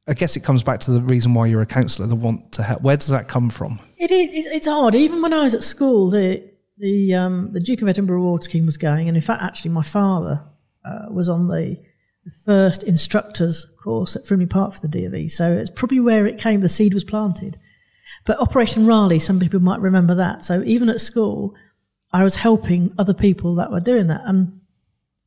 I 0.08 0.14
guess 0.14 0.36
it 0.36 0.42
comes 0.42 0.64
back 0.64 0.80
to 0.82 0.92
the 0.92 1.02
reason 1.02 1.34
why 1.34 1.46
you're 1.46 1.62
a 1.62 1.66
counsellor, 1.66 2.08
the 2.08 2.16
want 2.16 2.52
to 2.54 2.64
help. 2.64 2.82
Where 2.82 2.98
does 2.98 3.10
that 3.10 3.28
come 3.28 3.50
from? 3.50 3.80
It 3.98 4.12
is. 4.12 4.48
It's 4.48 4.68
odd. 4.68 4.96
Even 4.96 5.22
when 5.22 5.34
I 5.34 5.44
was 5.44 5.54
at 5.54 5.64
school, 5.64 6.10
the 6.10 6.52
the 6.78 7.14
um, 7.14 7.52
the 7.54 7.60
Duke 7.60 7.82
of 7.84 7.88
Edinburgh 7.88 8.20
Award 8.20 8.44
scheme 8.44 8.66
was 8.66 8.78
going, 8.78 9.08
and 9.08 9.16
in 9.16 9.22
fact, 9.22 9.44
actually, 9.44 9.72
my 9.72 9.84
father 9.84 10.44
uh, 10.84 11.06
was 11.12 11.30
on 11.30 11.48
the, 11.48 11.78
the, 12.26 12.32
first 12.44 12.84
instructors 12.84 13.68
course 13.84 14.16
at 14.16 14.26
Frimley 14.26 14.50
Park 14.50 14.74
for 14.74 14.80
the 14.80 14.88
DofE. 14.88 15.30
So 15.30 15.52
it's 15.52 15.70
probably 15.70 16.00
where 16.00 16.26
it 16.26 16.40
came. 16.40 16.62
The 16.62 16.70
seed 16.70 16.96
was 16.96 17.04
planted. 17.04 17.58
But 18.26 18.40
Operation 18.40 18.88
Raleigh, 18.88 19.20
some 19.20 19.40
people 19.40 19.60
might 19.60 19.80
remember 19.80 20.16
that. 20.16 20.44
So 20.44 20.64
even 20.64 20.90
at 20.90 21.00
school, 21.00 21.56
I 22.12 22.24
was 22.24 22.36
helping 22.36 22.94
other 22.98 23.14
people 23.14 23.56
that 23.56 23.72
were 23.72 23.80
doing 23.80 24.08
that, 24.08 24.22
and 24.26 24.62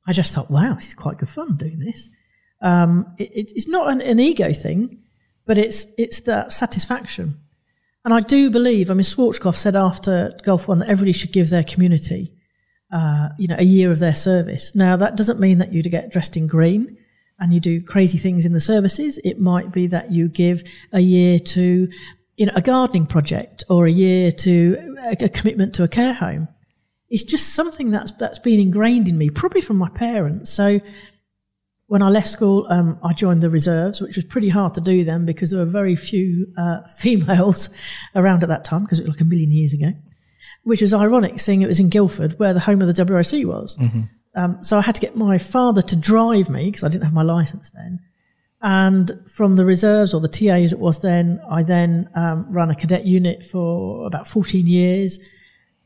I 0.07 0.13
just 0.13 0.33
thought, 0.33 0.51
wow, 0.51 0.75
this 0.75 0.89
is 0.89 0.95
quite 0.95 1.19
good 1.19 1.29
fun 1.29 1.57
doing 1.57 1.79
this. 1.79 2.09
Um, 2.65 3.15
it, 3.19 3.53
it's 3.55 3.69
not 3.69 3.93
an, 3.93 4.01
an 4.01 4.19
ego 4.19 4.53
thing, 4.53 5.03
but 5.47 5.59
it's 5.59 5.87
it's 5.97 6.21
that 6.21 6.53
satisfaction 6.53 7.39
and 8.05 8.13
I 8.13 8.21
do 8.21 8.51
believe, 8.51 8.91
I 8.91 8.95
mean, 8.95 9.03
Schwarzkopf 9.03 9.55
said 9.55 9.77
after 9.77 10.33
Gulf 10.43 10.69
One 10.69 10.81
that 10.81 10.89
everybody 10.89 11.13
should 11.13 11.33
give 11.33 11.49
their 11.49 11.65
community, 11.65 12.33
uh, 12.93 13.31
you 13.39 13.49
know, 13.49 13.57
a 13.59 13.65
year 13.65 13.91
of 13.91 13.99
their 13.99 14.15
service. 14.15 14.75
Now, 14.75 14.97
that 14.97 15.17
doesn't 15.17 15.41
mean 15.41 15.59
that 15.59 15.73
you 15.73 15.83
get 15.83 16.13
dressed 16.13 16.37
in 16.37 16.47
green 16.47 16.99
and 17.41 17.53
you 17.55 17.61
do 17.61 17.83
crazy 17.83 18.19
things 18.19 18.45
in 18.45 18.53
the 18.53 18.61
services. 18.61 19.19
It 19.25 19.41
might 19.41 19.73
be 19.73 19.87
that 19.87 20.13
you 20.13 20.29
give 20.29 20.63
a 20.93 21.01
year 21.01 21.39
to, 21.39 21.89
you 22.37 22.47
know, 22.47 22.53
a 22.55 22.61
gardening 22.61 23.07
project 23.07 23.65
or 23.71 23.87
a 23.87 23.91
year 23.91 24.31
to 24.31 24.97
a, 25.03 25.25
a 25.25 25.29
commitment 25.31 25.75
to 25.77 25.83
a 25.83 25.89
care 25.89 26.13
home. 26.13 26.49
It's 27.09 27.25
just 27.25 27.55
something 27.55 27.91
that's 27.91 28.11
that's 28.13 28.39
been 28.39 28.61
ingrained 28.61 29.09
in 29.09 29.17
me, 29.17 29.31
probably 29.31 29.63
from 29.63 29.79
my 29.79 29.89
parents. 29.89 30.51
So 30.51 30.81
when 31.87 32.03
I 32.03 32.09
left 32.09 32.29
school, 32.29 32.67
um, 32.71 32.99
I 33.03 33.13
joined 33.13 33.43
the 33.43 33.51
reserves, 33.51 34.01
which 34.01 34.17
was 34.17 34.25
pretty 34.25 34.49
hard 34.49 34.75
to 34.75 34.81
do 34.81 35.05
then 35.05 35.27
because 35.27 35.51
there 35.51 35.61
were 35.61 35.67
very 35.71 35.97
few 35.97 36.53
uh, 36.57 36.83
females 36.97 37.69
around 38.15 38.43
at 38.43 38.49
that 38.49 38.65
time 38.65 38.83
because 38.83 38.99
it 38.99 39.07
was 39.07 39.15
like 39.15 39.21
a 39.21 39.25
million 39.25 39.51
years 39.51 39.75
ago, 39.75 39.93
which 40.63 40.81
was 40.81 40.95
ironic 40.95 41.39
seeing 41.39 41.63
it 41.63 41.69
was 41.69 41.81
in 41.81 41.91
Guildford 41.91 42.39
where 42.39 42.55
the 42.55 42.61
home 42.61 42.81
of 42.81 42.89
the 42.89 43.05
WRC 43.05 43.45
was. 43.45 43.77
Mm-hmm. 43.77 44.03
Um, 44.37 44.65
so 44.65 44.79
I 44.79 44.81
had 44.81 44.95
to 44.97 45.01
get 45.01 45.17
my 45.17 45.39
father 45.39 45.83
to 45.83 45.97
drive 45.97 46.49
me 46.49 46.71
because 46.71 46.85
I 46.85 46.89
didn't 46.89 47.05
have 47.05 47.13
my 47.13 47.23
license 47.23 47.71
then. 47.71 48.01
And 48.63 49.13
from 49.29 49.57
the 49.57 49.65
reserves 49.65 50.15
or 50.15 50.21
the 50.21 50.29
TA 50.29 50.55
as 50.55 50.73
it 50.73 50.79
was 50.79 51.03
then, 51.03 51.41
I 51.49 51.63
then 51.63 52.09
um, 52.15 52.47
ran 52.49 52.71
a 52.71 52.75
cadet 52.75 53.05
unit 53.05 53.45
for 53.45 54.07
about 54.07 54.27
14 54.27 54.67
years. 54.67 55.19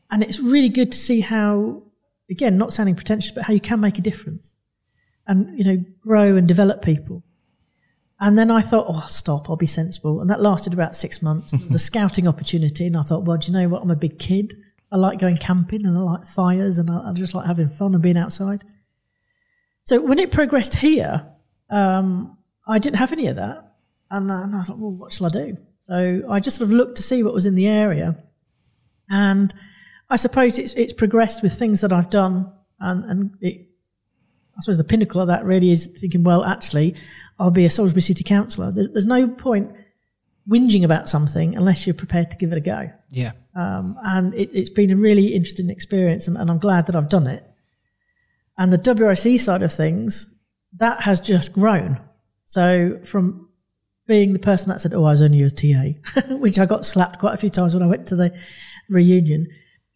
And 0.09 0.23
it's 0.23 0.39
really 0.39 0.69
good 0.69 0.93
to 0.93 0.97
see 0.97 1.19
how, 1.19 1.83
again, 2.31 2.57
not 2.57 2.71
sounding 2.71 2.95
pretentious, 2.95 3.31
but 3.31 3.43
how 3.43 3.53
you 3.53 3.59
can 3.59 3.81
make 3.81 3.99
a 3.99 4.01
difference 4.01 4.55
and 5.29 5.57
you 5.57 5.63
know 5.63 5.85
grow 6.01 6.35
and 6.35 6.47
develop 6.47 6.81
people. 6.81 7.23
And 8.21 8.37
then 8.37 8.51
I 8.51 8.61
thought, 8.61 8.87
oh, 8.89 9.05
stop, 9.07 9.49
I'll 9.49 9.55
be 9.55 9.65
sensible. 9.65 10.19
And 10.19 10.29
that 10.29 10.41
lasted 10.41 10.73
about 10.73 10.93
six 10.93 11.21
months. 11.21 11.53
It 11.53 11.61
was 11.63 11.75
a 11.75 11.79
scouting 11.89 12.27
opportunity. 12.27 12.85
And 12.85 12.97
I 12.97 13.01
thought, 13.01 13.23
well, 13.23 13.37
do 13.37 13.47
you 13.49 13.57
know 13.57 13.69
what? 13.69 13.81
I'm 13.81 13.91
a 13.91 13.95
big 13.95 14.19
kid. 14.19 14.57
I 14.91 14.97
like 14.97 15.19
going 15.19 15.37
camping 15.37 15.85
and 15.85 15.97
I 15.97 16.01
like 16.01 16.27
fires 16.27 16.79
and 16.79 16.89
I, 16.91 17.11
I 17.11 17.13
just 17.13 17.33
like 17.33 17.45
having 17.45 17.69
fun 17.69 17.93
and 17.93 18.03
being 18.03 18.17
outside. 18.17 18.65
So 19.83 20.01
when 20.01 20.19
it 20.19 20.31
progressed 20.33 20.75
here, 20.75 21.25
um, 21.69 22.37
I 22.67 22.77
didn't 22.77 22.97
have 22.97 23.13
any 23.13 23.27
of 23.27 23.37
that. 23.37 23.73
And, 24.11 24.29
uh, 24.29 24.41
and 24.41 24.53
I 24.53 24.57
was 24.57 24.67
like, 24.67 24.79
well, 24.79 24.91
what 24.91 25.13
shall 25.13 25.27
I 25.27 25.29
do? 25.29 25.57
So 25.83 26.23
I 26.29 26.41
just 26.41 26.57
sort 26.57 26.69
of 26.69 26.73
looked 26.73 26.97
to 26.97 27.03
see 27.03 27.23
what 27.23 27.33
was 27.33 27.45
in 27.45 27.55
the 27.55 27.67
area. 27.67 28.17
And 29.09 29.53
I 30.09 30.17
suppose 30.17 30.59
it's, 30.59 30.73
it's 30.73 30.91
progressed 30.91 31.41
with 31.41 31.53
things 31.53 31.79
that 31.81 31.93
I've 31.93 32.09
done 32.09 32.51
and, 32.81 33.05
and 33.05 33.31
it 33.39 33.68
I 34.59 34.61
suppose 34.61 34.77
the 34.77 34.83
pinnacle 34.83 35.21
of 35.21 35.27
that 35.27 35.45
really 35.45 35.71
is 35.71 35.87
thinking, 35.87 36.21
well, 36.21 36.43
actually, 36.43 36.93
I'll 37.39 37.49
be 37.49 37.63
a 37.63 37.69
Salisbury 37.69 38.01
City 38.01 38.25
Councillor. 38.25 38.73
There's, 38.73 38.89
there's 38.89 39.05
no 39.05 39.25
point 39.25 39.71
whinging 40.49 40.83
about 40.83 41.07
something 41.07 41.55
unless 41.55 41.87
you're 41.87 41.93
prepared 41.93 42.29
to 42.31 42.37
give 42.37 42.51
it 42.51 42.57
a 42.57 42.61
go. 42.61 42.91
Yeah. 43.09 43.31
Um, 43.55 43.95
and 44.03 44.33
it, 44.33 44.53
has 44.53 44.69
been 44.69 44.91
a 44.91 44.97
really 44.97 45.27
interesting 45.27 45.69
experience, 45.69 46.27
and, 46.27 46.35
and, 46.35 46.49
I'm 46.49 46.59
glad 46.59 46.87
that 46.87 46.95
I've 46.97 47.07
done 47.07 47.25
it. 47.25 47.41
And 48.57 48.73
the 48.73 48.77
WRC 48.77 49.39
side 49.39 49.63
of 49.63 49.71
things, 49.71 50.27
that 50.77 51.03
has 51.03 51.21
just 51.21 51.53
grown. 51.53 52.01
So 52.43 52.99
from 53.05 53.47
being 54.07 54.33
the 54.33 54.39
person 54.39 54.67
that 54.69 54.81
said, 54.81 54.93
"Oh, 54.93 55.05
I 55.05 55.11
was 55.11 55.21
only 55.21 55.41
a 55.41 55.49
TA," 55.49 56.21
which 56.35 56.59
I 56.59 56.65
got 56.65 56.85
slapped 56.85 57.19
quite 57.19 57.33
a 57.33 57.37
few 57.37 57.49
times 57.49 57.73
when 57.73 57.83
I 57.83 57.87
went 57.87 58.07
to 58.07 58.17
the 58.17 58.33
reunion, 58.89 59.47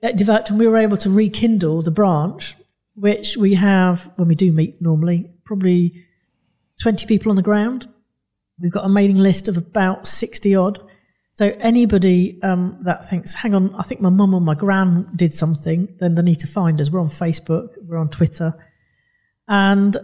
it 0.01 0.15
developed, 0.15 0.49
and 0.49 0.59
we 0.59 0.67
were 0.67 0.77
able 0.77 0.97
to 0.97 1.09
rekindle 1.09 1.81
the 1.81 1.91
branch 1.91 2.55
which 2.95 3.37
we 3.37 3.55
have 3.55 4.09
when 4.15 4.27
we 4.27 4.35
do 4.35 4.51
meet 4.51 4.81
normally, 4.81 5.31
probably 5.45 6.05
20 6.81 7.05
people 7.07 7.31
on 7.31 7.35
the 7.35 7.41
ground. 7.41 7.87
We've 8.59 8.71
got 8.71 8.85
a 8.85 8.89
mailing 8.89 9.17
list 9.17 9.47
of 9.47 9.57
about 9.57 10.07
60 10.07 10.55
odd. 10.55 10.79
So 11.33 11.55
anybody 11.59 12.39
um, 12.43 12.77
that 12.81 13.09
thinks, 13.09 13.33
hang 13.33 13.55
on, 13.55 13.73
I 13.75 13.83
think 13.83 14.01
my 14.01 14.09
mum 14.09 14.35
or 14.35 14.41
my 14.41 14.53
gran 14.53 15.09
did 15.15 15.33
something, 15.33 15.87
then 15.99 16.13
they 16.13 16.21
need 16.21 16.39
to 16.39 16.47
find 16.47 16.79
us. 16.79 16.91
We're 16.91 17.01
on 17.01 17.09
Facebook, 17.09 17.69
we're 17.87 17.97
on 17.97 18.09
Twitter. 18.09 18.53
And 19.47 19.97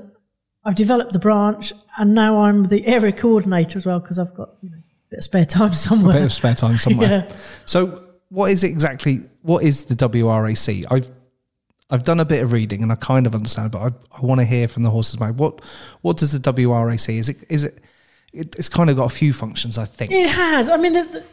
I've 0.66 0.76
developed 0.76 1.14
the 1.14 1.20
branch, 1.20 1.72
and 1.98 2.14
now 2.14 2.42
I'm 2.42 2.66
the 2.66 2.86
area 2.88 3.12
coordinator 3.12 3.78
as 3.78 3.86
well 3.86 4.00
because 4.00 4.18
I've 4.18 4.34
got 4.34 4.50
you 4.62 4.72
know, 4.72 4.78
a 4.78 5.10
bit 5.10 5.18
of 5.20 5.24
spare 5.24 5.46
time 5.46 5.72
somewhere. 5.74 6.18
A 6.18 6.20
bit 6.20 6.26
of 6.26 6.34
spare 6.34 6.56
time 6.56 6.78
somewhere. 6.78 7.28
Yeah. 7.30 7.36
So, 7.66 8.04
what 8.30 8.52
is 8.52 8.64
exactly? 8.64 9.22
What 9.44 9.64
is 9.64 9.86
the 9.86 9.96
WRAC? 9.96 10.86
I've 10.90 11.12
I've 11.90 12.04
done 12.04 12.20
a 12.20 12.26
bit 12.26 12.44
of 12.44 12.52
reading 12.52 12.84
and 12.84 12.92
I 12.92 12.96
kind 12.96 13.26
of 13.26 13.34
understand, 13.34 13.72
but 13.72 13.80
I, 13.80 13.88
I 14.18 14.22
want 14.22 14.40
to 14.40 14.46
hear 14.46 14.68
from 14.68 14.84
the 14.84 14.92
horse's 14.92 15.20
mouth. 15.20 15.36
What 15.36 15.62
what 16.02 16.18
does 16.18 16.32
the 16.32 16.40
WRAC? 16.40 17.18
Is 17.18 17.30
it 17.30 17.38
is 17.50 17.64
it? 17.64 17.82
it 18.32 18.56
it's 18.58 18.70
kind 18.70 18.90
of 18.90 18.96
got 18.96 19.06
a 19.06 19.16
few 19.16 19.34
functions, 19.34 19.78
I 19.78 19.86
think. 19.86 20.12
It 20.12 20.30
has. 20.30 20.70
I 20.70 20.78
mean, 20.78 20.94
the, 20.94 21.04
the, 21.04 21.24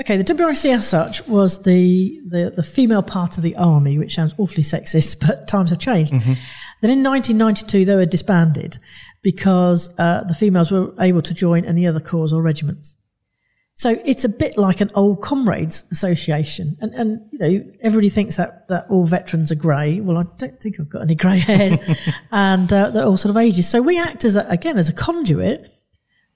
okay, 0.00 0.16
the 0.16 0.24
WRC 0.24 0.74
as 0.74 0.88
such 0.88 1.26
was 1.26 1.62
the, 1.62 2.20
the, 2.26 2.52
the 2.56 2.62
female 2.62 3.02
part 3.02 3.36
of 3.36 3.42
the 3.42 3.56
army, 3.56 3.98
which 3.98 4.14
sounds 4.14 4.34
awfully 4.38 4.62
sexist, 4.62 5.20
but 5.26 5.46
times 5.46 5.70
have 5.70 5.78
changed. 5.78 6.12
Then 6.12 6.90
in 6.90 7.02
1992, 7.02 7.84
they 7.84 7.94
were 7.94 8.06
disbanded 8.06 8.78
because 9.22 9.94
uh, 9.98 10.24
the 10.24 10.34
females 10.34 10.70
were 10.70 10.92
able 11.00 11.22
to 11.22 11.34
join 11.34 11.64
any 11.64 11.86
other 11.86 12.00
corps 12.00 12.32
or 12.32 12.42
regiments. 12.42 12.94
So 13.76 13.98
it's 14.04 14.24
a 14.24 14.28
bit 14.28 14.56
like 14.56 14.80
an 14.80 14.90
old 14.94 15.20
comrades 15.20 15.82
association, 15.90 16.76
and 16.80 16.94
and 16.94 17.20
you 17.32 17.38
know 17.40 17.64
everybody 17.82 18.08
thinks 18.08 18.36
that 18.36 18.68
that 18.68 18.86
all 18.88 19.04
veterans 19.04 19.50
are 19.50 19.56
grey. 19.56 19.98
Well, 20.00 20.16
I 20.16 20.22
don't 20.38 20.60
think 20.60 20.76
I've 20.78 20.88
got 20.88 21.02
any 21.02 21.16
grey 21.16 21.38
hair. 21.50 21.76
and 22.30 22.72
uh, 22.72 22.90
they're 22.90 23.04
all 23.04 23.16
sort 23.16 23.30
of 23.30 23.36
ages. 23.36 23.68
So 23.68 23.82
we 23.82 23.98
act 23.98 24.24
as 24.24 24.36
a, 24.36 24.46
again 24.48 24.78
as 24.78 24.88
a 24.88 24.92
conduit 24.92 25.72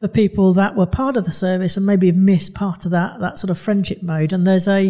for 0.01 0.09
people 0.09 0.53
that 0.55 0.74
were 0.74 0.87
part 0.87 1.16
of 1.16 1.24
the 1.27 1.31
service 1.31 1.77
and 1.77 1.87
maybe 1.87 2.09
have 2.09 2.16
missed 2.16 2.55
part 2.55 2.85
of 2.85 2.90
that 2.90 3.20
that 3.20 3.38
sort 3.38 3.51
of 3.51 3.59
friendship 3.59 4.03
mode. 4.03 4.33
And 4.33 4.44
there's 4.44 4.66
a, 4.66 4.88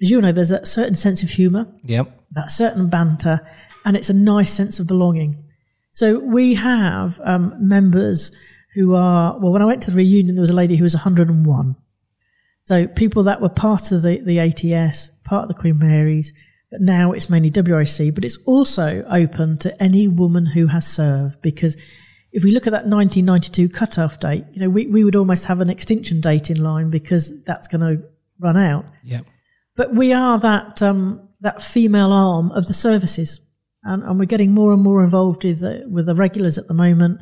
as 0.00 0.10
you 0.10 0.18
know, 0.20 0.32
there's 0.32 0.48
that 0.48 0.66
certain 0.66 0.94
sense 0.94 1.22
of 1.22 1.28
humour, 1.28 1.66
Yep. 1.84 2.06
that 2.32 2.50
certain 2.50 2.88
banter, 2.88 3.46
and 3.84 3.98
it's 3.98 4.08
a 4.08 4.14
nice 4.14 4.50
sense 4.50 4.80
of 4.80 4.86
belonging. 4.86 5.42
So 5.90 6.18
we 6.20 6.54
have 6.54 7.20
um, 7.22 7.54
members 7.58 8.32
who 8.76 8.94
are 8.94 9.38
well. 9.40 9.52
When 9.52 9.62
I 9.62 9.64
went 9.64 9.82
to 9.84 9.90
the 9.90 9.96
reunion, 9.96 10.36
there 10.36 10.42
was 10.42 10.50
a 10.50 10.54
lady 10.54 10.76
who 10.76 10.84
was 10.84 10.94
101. 10.94 11.76
So 12.60 12.86
people 12.86 13.22
that 13.24 13.40
were 13.40 13.48
part 13.48 13.90
of 13.90 14.02
the, 14.02 14.20
the 14.20 14.38
ATS, 14.38 15.10
part 15.24 15.42
of 15.42 15.48
the 15.48 15.54
Queen 15.54 15.78
Mary's, 15.78 16.32
but 16.70 16.80
now 16.80 17.12
it's 17.12 17.30
mainly 17.30 17.50
WRC. 17.50 18.14
But 18.14 18.24
it's 18.24 18.38
also 18.44 19.04
open 19.10 19.58
to 19.58 19.82
any 19.82 20.08
woman 20.08 20.46
who 20.46 20.66
has 20.66 20.86
served 20.86 21.40
because 21.42 21.76
if 22.32 22.44
we 22.44 22.50
look 22.50 22.66
at 22.66 22.72
that 22.72 22.86
1992 22.86 23.68
cut-off 23.70 24.20
date, 24.20 24.44
you 24.52 24.60
know, 24.60 24.68
we, 24.68 24.86
we 24.88 25.04
would 25.04 25.16
almost 25.16 25.46
have 25.46 25.60
an 25.60 25.70
extinction 25.70 26.20
date 26.20 26.50
in 26.50 26.62
line 26.62 26.90
because 26.90 27.32
that's 27.44 27.66
going 27.66 27.80
to 27.80 28.04
run 28.38 28.58
out. 28.58 28.84
Yep. 29.04 29.24
But 29.74 29.94
we 29.94 30.12
are 30.12 30.38
that 30.40 30.82
um, 30.82 31.28
that 31.40 31.62
female 31.62 32.12
arm 32.12 32.50
of 32.52 32.66
the 32.66 32.74
services, 32.74 33.40
and, 33.84 34.02
and 34.02 34.18
we're 34.18 34.26
getting 34.26 34.52
more 34.52 34.72
and 34.72 34.82
more 34.82 35.04
involved 35.04 35.44
with 35.44 35.60
the, 35.60 35.86
with 35.88 36.06
the 36.06 36.14
regulars 36.14 36.58
at 36.58 36.66
the 36.66 36.74
moment. 36.74 37.20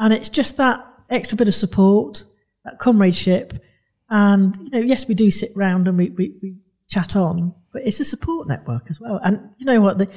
And 0.00 0.12
it's 0.12 0.28
just 0.28 0.56
that 0.56 0.84
extra 1.10 1.36
bit 1.36 1.46
of 1.46 1.54
support, 1.54 2.24
that 2.64 2.80
comradeship, 2.80 3.62
and 4.08 4.56
you 4.64 4.70
know, 4.70 4.80
yes, 4.80 5.06
we 5.06 5.14
do 5.14 5.30
sit 5.30 5.52
round 5.54 5.86
and 5.86 5.96
we, 5.96 6.10
we, 6.10 6.34
we 6.42 6.56
chat 6.88 7.14
on, 7.14 7.54
but 7.72 7.82
it's 7.84 8.00
a 8.00 8.04
support 8.04 8.48
network 8.48 8.90
as 8.90 9.00
well. 9.00 9.20
And 9.22 9.50
you 9.58 9.66
know 9.66 9.80
what? 9.80 9.98
The, 9.98 10.08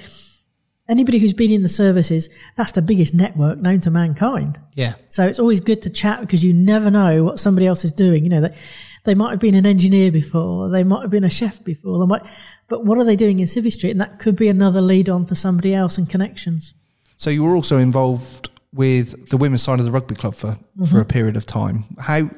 anybody 0.90 1.20
who's 1.20 1.34
been 1.34 1.52
in 1.52 1.62
the 1.62 1.70
services, 1.70 2.30
that's 2.58 2.72
the 2.72 2.82
biggest 2.82 3.14
network 3.14 3.60
known 3.60 3.82
to 3.82 3.92
mankind. 3.92 4.60
Yeah. 4.74 4.96
So 5.08 5.28
it's 5.28 5.40
always 5.40 5.60
good 5.60 5.84
to 5.84 5.90
chat 5.92 6.22
because 6.22 6.44
you 6.44 6.54
never 6.54 6.90
know 6.90 7.24
what 7.24 7.40
somebody 7.40 7.68
else 7.68 7.86
is 7.86 7.92
doing. 7.92 8.24
You 8.24 8.30
know, 8.30 8.42
they, 8.42 8.56
they 9.04 9.14
might 9.14 9.32
have 9.32 9.40
been 9.40 9.56
an 9.56 9.68
engineer 9.68 10.12
before, 10.12 10.70
they 10.70 10.84
might 10.84 11.02
have 11.02 11.12
been 11.12 11.24
a 11.24 11.30
chef 11.30 11.64
before, 11.64 12.00
they 12.00 12.08
might, 12.08 12.24
but 12.68 12.86
what 12.86 12.98
are 12.98 13.06
they 13.06 13.16
doing 13.16 13.40
in 13.40 13.46
Civvy 13.46 13.72
Street? 13.72 13.92
And 13.92 14.02
that 14.02 14.18
could 14.18 14.36
be 14.36 14.48
another 14.48 14.82
lead 14.82 15.08
on 15.08 15.28
for 15.28 15.36
somebody 15.36 15.76
else 15.76 15.98
and 15.98 16.10
connections. 16.10 16.74
So 17.18 17.30
you 17.30 17.44
were 17.44 17.56
also 17.56 17.78
involved 17.78 18.50
with 18.74 19.30
the 19.30 19.38
women's 19.38 19.62
side 19.62 19.80
of 19.80 19.86
the 19.86 19.92
rugby 19.92 20.16
club 20.16 20.36
for, 20.36 20.58
for 20.90 21.00
a 21.00 21.06
period 21.06 21.38
of 21.38 21.46
time. 21.46 21.84
How 22.00 22.30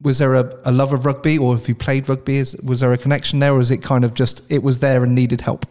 was 0.00 0.18
there 0.18 0.34
a, 0.34 0.54
a 0.64 0.72
love 0.72 0.92
of 0.92 1.06
rugby, 1.06 1.38
or 1.38 1.54
if 1.54 1.68
you 1.68 1.74
played 1.74 2.08
rugby, 2.08 2.36
is, 2.36 2.56
was 2.62 2.80
there 2.80 2.92
a 2.92 2.98
connection 2.98 3.38
there, 3.38 3.52
or 3.52 3.60
is 3.60 3.70
it 3.70 3.78
kind 3.78 4.04
of 4.04 4.14
just 4.14 4.42
it 4.50 4.62
was 4.62 4.78
there 4.78 5.02
and 5.02 5.14
needed 5.14 5.40
help? 5.40 5.66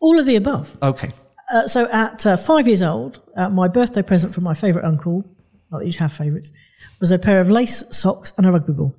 All 0.00 0.18
of 0.18 0.26
the 0.26 0.36
above. 0.36 0.76
Okay. 0.82 1.10
Uh, 1.52 1.66
so 1.66 1.88
at 1.90 2.24
uh, 2.26 2.36
five 2.36 2.66
years 2.66 2.82
old, 2.82 3.20
uh, 3.36 3.48
my 3.48 3.68
birthday 3.68 4.02
present 4.02 4.34
from 4.34 4.44
my 4.44 4.54
favourite 4.54 4.86
uncle, 4.86 5.24
not 5.70 5.78
that 5.80 5.86
you 5.86 5.98
have 5.98 6.12
favourites, 6.12 6.52
was 7.00 7.10
a 7.10 7.18
pair 7.18 7.40
of 7.40 7.50
lace 7.50 7.82
socks 7.90 8.32
and 8.36 8.46
a 8.46 8.52
rugby 8.52 8.72
ball. 8.72 8.94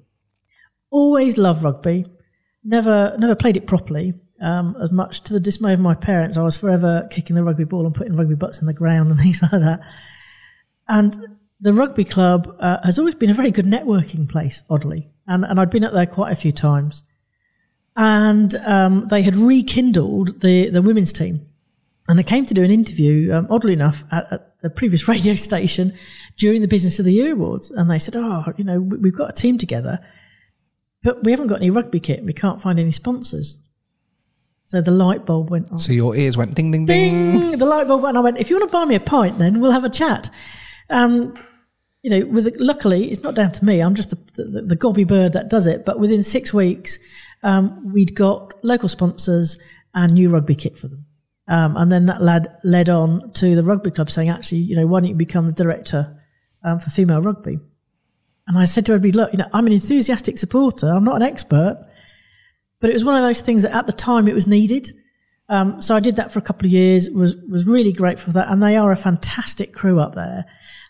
Always 0.92 1.38
loved 1.38 1.64
rugby. 1.64 2.06
Never, 2.64 3.16
never 3.18 3.36
played 3.36 3.56
it 3.56 3.68
properly. 3.68 4.14
Um, 4.42 4.76
as 4.82 4.92
much 4.92 5.22
to 5.24 5.34
the 5.34 5.40
dismay 5.40 5.74
of 5.74 5.80
my 5.80 5.94
parents, 5.96 6.38
I 6.38 6.44
was 6.44 6.56
forever 6.58 7.08
kicking 7.12 7.36
the 7.36 7.44
rugby 7.44 7.66
ball 7.66 7.86
and 7.86 7.94
putting 7.94 8.16
rugby 8.16 8.36
butts 8.36 8.60
in 8.62 8.68
the 8.68 8.74
ground 8.74 9.10
and 9.10 9.20
things 9.20 9.42
like 9.42 9.52
that. 9.52 9.82
And 10.88 11.38
the 11.60 11.74
rugby 11.74 12.06
club 12.06 12.56
uh, 12.60 12.78
has 12.84 12.98
always 12.98 13.16
been 13.16 13.30
a 13.30 13.34
very 13.34 13.52
good 13.52 13.66
networking 13.66 14.28
place, 14.30 14.64
oddly. 14.70 15.10
And, 15.28 15.44
and 15.44 15.60
I'd 15.60 15.70
been 15.70 15.84
up 15.84 15.94
there 15.94 16.06
quite 16.06 16.32
a 16.32 16.36
few 16.38 16.52
times. 16.52 17.04
And 17.96 18.56
um, 18.66 19.08
they 19.10 19.22
had 19.24 19.36
rekindled 19.36 20.42
the, 20.42 20.70
the 20.70 20.82
women's 20.82 21.12
team. 21.12 21.46
And 22.08 22.18
they 22.18 22.24
came 22.24 22.46
to 22.46 22.54
do 22.54 22.64
an 22.64 22.72
interview, 22.72 23.32
um, 23.34 23.48
oddly 23.50 23.74
enough, 23.74 24.04
at, 24.12 24.32
at 24.32 24.56
the 24.62 24.70
previous 24.70 25.08
radio 25.08 25.36
station 25.36 25.94
during 26.38 26.62
the 26.62 26.68
Business 26.68 26.98
of 26.98 27.06
the 27.06 27.14
Year 27.14 27.34
Awards. 27.34 27.72
And 27.72 27.92
they 27.92 28.00
said, 28.00 28.16
Oh, 28.16 28.46
you 28.58 28.64
know, 28.64 28.80
we- 28.80 28.98
we've 28.98 29.18
got 29.18 29.30
a 29.30 29.34
team 29.34 29.58
together, 29.58 30.00
but 31.04 31.24
we 31.24 31.32
haven't 31.32 31.48
got 31.48 31.58
any 31.60 31.70
rugby 31.70 32.00
kit. 32.00 32.24
We 32.24 32.34
can't 32.34 32.62
find 32.62 32.80
any 32.80 32.92
sponsors. 32.94 33.58
So 34.70 34.82
the 34.82 34.92
light 34.92 35.26
bulb 35.26 35.50
went 35.50 35.72
on. 35.72 35.80
So 35.80 35.92
your 35.92 36.16
ears 36.16 36.38
went 36.38 36.54
ding 36.54 36.70
ding 36.70 36.86
ding. 36.86 37.40
Ding! 37.40 37.58
The 37.58 37.66
light 37.66 37.88
bulb 37.88 38.04
went 38.04 38.16
on. 38.16 38.22
I 38.22 38.24
went, 38.24 38.38
If 38.38 38.52
you 38.52 38.56
want 38.56 38.70
to 38.70 38.72
buy 38.72 38.86
me 38.86 38.94
a 38.94 39.00
pint, 39.00 39.40
then 39.40 39.60
we'll 39.60 39.72
have 39.72 39.84
a 39.84 39.90
chat. 39.90 40.30
Um, 40.92 41.34
you 42.04 42.12
know, 42.12 42.28
with 42.28 42.56
luckily, 42.60 43.10
it's 43.10 43.24
not 43.24 43.34
down 43.34 43.52
to 43.54 43.66
me. 43.66 43.80
I'm 43.80 43.96
just 43.96 44.12
the, 44.12 44.18
the, 44.36 44.62
the 44.62 44.76
gobby 44.76 45.06
bird 45.06 45.34
that 45.34 45.50
does 45.50 45.66
it. 45.66 45.86
But 45.86 46.00
within 46.00 46.22
six 46.22 46.54
weeks, 46.54 47.00
um, 47.42 47.92
we'd 47.92 48.14
got 48.14 48.64
local 48.64 48.88
sponsors 48.88 49.58
and 49.96 50.14
new 50.14 50.30
rugby 50.30 50.54
kit 50.54 50.78
for 50.78 50.88
them. 50.88 51.04
Um, 51.48 51.76
and 51.76 51.92
then 51.92 52.06
that 52.06 52.22
led 52.22 52.56
led 52.64 52.90
on 52.90 53.34
to 53.34 53.56
the 53.56 53.64
rugby 53.64 53.90
club 53.90 54.12
saying, 54.12 54.30
actually, 54.30 54.60
you 54.60 54.76
know, 54.76 54.86
why 54.86 55.00
don't 55.00 55.10
you 55.10 55.16
become 55.16 55.48
the 55.48 55.52
director 55.52 56.16
um, 56.64 56.80
for 56.80 56.92
female 56.92 57.24
rugby? 57.24 57.58
And 58.46 58.56
I 58.56 58.66
said 58.66 58.86
to 58.86 58.94
everybody, 58.94 59.14
look, 59.14 59.32
you 59.32 59.40
know, 59.40 59.50
I'm 59.52 59.66
an 59.66 59.74
enthusiastic 59.74 60.38
supporter. 60.38 60.90
I'm 60.90 61.04
not 61.04 61.16
an 61.16 61.24
expert, 61.24 61.89
but 62.80 62.90
it 62.90 62.94
was 62.94 63.06
one 63.06 63.16
of 63.16 63.22
those 63.22 63.42
things 63.42 63.64
that 63.64 63.76
at 63.76 63.88
the 63.88 63.94
time 63.94 64.28
it 64.28 64.36
was 64.36 64.48
needed. 64.48 64.92
Um, 65.50 65.82
so 65.82 65.96
I 65.96 66.00
did 66.00 66.16
that 66.18 66.32
for 66.32 66.40
a 66.40 66.42
couple 66.42 66.68
of 66.68 66.72
years. 66.72 67.10
was 67.10 67.36
was 67.50 67.66
really 67.66 67.92
grateful 67.92 68.28
for 68.28 68.40
that, 68.40 68.50
and 68.50 68.62
they 68.62 68.76
are 68.76 68.92
a 68.92 68.96
fantastic 68.96 69.74
crew 69.74 70.00
up 70.00 70.16
there. 70.16 70.46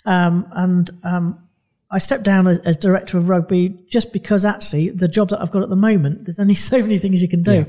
Um, 0.05 0.47
and 0.51 0.91
um, 1.03 1.49
I 1.91 1.97
stepped 1.97 2.23
down 2.23 2.47
as, 2.47 2.59
as 2.59 2.77
director 2.77 3.17
of 3.17 3.29
rugby 3.29 3.69
just 3.89 4.13
because 4.13 4.45
actually 4.45 4.89
the 4.89 5.07
job 5.07 5.29
that 5.29 5.41
I've 5.41 5.51
got 5.51 5.63
at 5.63 5.69
the 5.69 5.75
moment, 5.75 6.25
there's 6.25 6.39
only 6.39 6.53
so 6.71 6.79
many 6.79 6.97
things 6.99 7.21
you 7.21 7.29
can 7.29 7.43
do. 7.43 7.65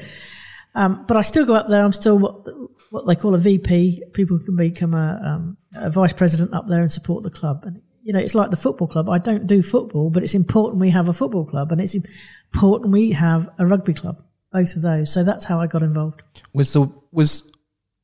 Um, 0.75 1.05
but 1.07 1.17
I 1.17 1.23
still 1.23 1.45
go 1.45 1.55
up 1.55 1.67
there. 1.69 1.85
I'm 1.85 1.93
still 1.93 2.19
what, 2.19 2.47
what 2.91 3.07
they 3.07 3.17
call 3.17 3.35
a 3.35 3.39
VP. 3.39 4.05
People 4.13 4.39
can 4.39 4.57
become 4.57 4.95
a, 4.95 5.21
um, 5.25 5.57
a 5.75 5.91
vice 5.91 6.13
president 6.13 6.55
up 6.55 6.67
there 6.69 6.81
and 6.81 6.91
support 6.91 7.25
the 7.25 7.31
club. 7.31 7.65
And 7.65 7.83
you 8.03 8.13
know, 8.13 8.19
it's 8.19 8.35
like 8.35 8.51
the 8.51 8.57
football 8.57 8.89
club. 8.89 9.09
I 9.09 9.19
don't 9.19 9.47
do 9.47 9.63
football, 9.63 10.11
but 10.11 10.23
it's 10.23 10.35
important 10.35 10.81
we 10.81 10.91
have 10.91 11.09
a 11.09 11.13
football 11.13 11.45
club, 11.45 11.71
and 11.73 11.81
it's 11.81 11.95
important 11.95 12.93
we 12.93 13.13
have 13.13 13.49
a 13.59 13.67
rugby 13.67 13.95
club. 13.95 14.23
Both 14.53 14.75
of 14.75 14.83
those. 14.83 15.13
So 15.13 15.23
that's 15.23 15.45
how 15.45 15.61
I 15.61 15.67
got 15.69 15.83
involved. 15.83 16.23
Was 16.55 16.73
the 16.73 16.89
was 17.13 17.51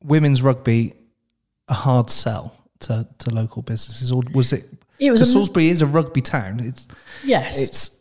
women's 0.03 0.41
rugby 0.41 0.93
a 1.67 1.73
hard 1.73 2.09
sell 2.09 2.53
to, 2.81 3.05
to 3.19 3.29
local 3.31 3.61
businesses, 3.63 4.11
or 4.11 4.21
was 4.33 4.53
it? 4.53 4.65
It 4.99 5.11
was 5.11 5.21
a- 5.21 5.25
Salisbury 5.25 5.67
is 5.69 5.81
a 5.81 5.87
rugby 5.87 6.21
town. 6.21 6.59
It's 6.61 6.87
Yes. 7.23 7.59
it's 7.59 7.97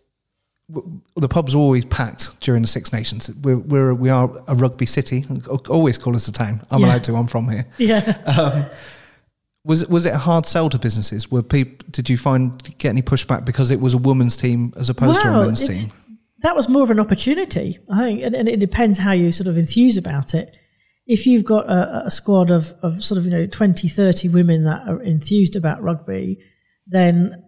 the 1.16 1.28
pubs 1.28 1.54
are 1.54 1.58
always 1.58 1.84
packed 1.84 2.40
during 2.40 2.60
the 2.62 2.66
Six 2.68 2.92
Nations. 2.92 3.30
We're, 3.42 3.58
we're 3.58 3.94
we 3.94 4.10
are 4.10 4.30
a 4.48 4.54
rugby 4.54 4.86
city. 4.86 5.24
Always 5.68 5.96
call 5.98 6.16
us 6.16 6.26
a 6.28 6.32
town. 6.32 6.66
I'm 6.70 6.80
Yeah. 6.80 6.86
allowed 6.86 7.04
to. 7.04 7.14
I'm 7.16 7.26
from 7.28 7.48
here. 7.48 7.66
yeah. 7.78 7.98
Um, 8.26 8.66
Was 9.66 9.82
it 9.82 9.90
was 9.90 10.06
it 10.06 10.14
a 10.14 10.18
hard 10.18 10.46
sell 10.46 10.70
to 10.70 10.78
businesses? 10.78 11.30
Were 11.30 11.42
people 11.42 11.86
did 11.90 12.08
you 12.08 12.16
find 12.16 12.62
get 12.78 12.90
any 12.90 13.02
pushback 13.02 13.44
because 13.44 13.70
it 13.70 13.80
was 13.80 13.94
a 13.94 13.98
women's 13.98 14.36
team 14.36 14.72
as 14.76 14.88
opposed 14.88 15.20
to 15.20 15.28
a 15.28 15.40
men's 15.40 15.62
it- 15.62 15.66
team? 15.66 15.92
that 16.40 16.54
was 16.54 16.68
more 16.68 16.82
of 16.82 16.90
an 16.90 17.00
opportunity, 17.00 17.78
I 17.90 17.98
think, 17.98 18.22
and, 18.22 18.34
and 18.34 18.48
it 18.48 18.60
depends 18.60 18.98
how 18.98 19.12
you 19.12 19.32
sort 19.32 19.48
of 19.48 19.56
enthuse 19.56 19.96
about 19.96 20.34
it. 20.34 20.56
If 21.06 21.26
you've 21.26 21.44
got 21.44 21.68
a, 21.70 22.06
a 22.06 22.10
squad 22.10 22.50
of, 22.50 22.72
of 22.82 23.02
sort 23.02 23.18
of, 23.18 23.24
you 23.24 23.30
know, 23.30 23.46
20, 23.46 23.88
30 23.88 24.28
women 24.28 24.64
that 24.64 24.86
are 24.86 25.02
enthused 25.02 25.56
about 25.56 25.82
rugby, 25.82 26.38
then, 26.86 27.42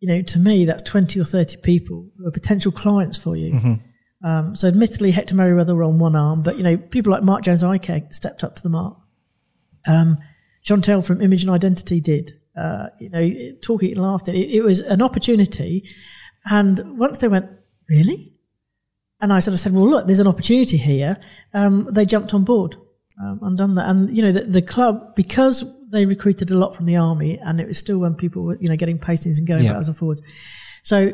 you 0.00 0.08
know, 0.08 0.22
to 0.22 0.38
me, 0.38 0.64
that's 0.64 0.82
20 0.82 1.20
or 1.20 1.24
30 1.24 1.58
people 1.58 2.08
who 2.18 2.26
are 2.26 2.32
potential 2.32 2.72
clients 2.72 3.18
for 3.18 3.36
you. 3.36 3.78
Um, 4.24 4.56
so 4.56 4.68
admittedly, 4.68 5.10
Hector 5.10 5.34
Merriweather 5.34 5.74
were 5.74 5.84
on 5.84 5.98
one 5.98 6.16
arm, 6.16 6.42
but, 6.42 6.56
you 6.56 6.62
know, 6.62 6.76
people 6.76 7.12
like 7.12 7.22
Mark 7.22 7.44
Jones 7.44 7.62
Icare 7.62 8.12
stepped 8.12 8.42
up 8.42 8.56
to 8.56 8.62
the 8.62 8.70
mark. 8.70 8.96
Um, 9.86 10.18
Chantel 10.64 11.04
from 11.04 11.20
Image 11.20 11.42
and 11.42 11.50
Identity 11.50 12.00
did. 12.00 12.32
uh, 12.56 12.86
you 13.00 13.08
know, 13.08 13.56
talking 13.62 13.92
and 13.92 14.02
laughing. 14.02 14.34
It, 14.34 14.50
it 14.50 14.62
was 14.62 14.80
an 14.80 15.02
opportunity. 15.02 15.88
And 16.44 16.98
once 16.98 17.18
they 17.18 17.28
went, 17.28 17.46
really? 17.88 18.32
And 19.20 19.32
I 19.32 19.40
sort 19.40 19.54
of 19.54 19.60
said, 19.60 19.72
well, 19.72 19.88
look, 19.88 20.06
there's 20.06 20.20
an 20.20 20.26
opportunity 20.26 20.76
here. 20.76 21.18
Um, 21.52 21.88
they 21.90 22.04
jumped 22.04 22.34
on 22.34 22.44
board 22.44 22.76
um, 23.20 23.40
and 23.42 23.56
done 23.56 23.74
that. 23.76 23.88
And, 23.88 24.14
you 24.16 24.22
know, 24.22 24.32
the, 24.32 24.42
the, 24.42 24.62
club, 24.62 25.14
because 25.16 25.64
they 25.90 26.04
recruited 26.04 26.50
a 26.50 26.58
lot 26.58 26.76
from 26.76 26.86
the 26.86 26.96
army 26.96 27.38
and 27.38 27.60
it 27.60 27.66
was 27.66 27.78
still 27.78 27.98
when 27.98 28.14
people 28.14 28.42
were, 28.42 28.56
you 28.60 28.68
know, 28.68 28.76
getting 28.76 28.98
postings 28.98 29.38
and 29.38 29.46
going 29.46 29.64
yeah. 29.64 29.70
backwards 29.70 29.88
and 29.88 29.96
forwards. 29.96 30.22
So 30.82 31.12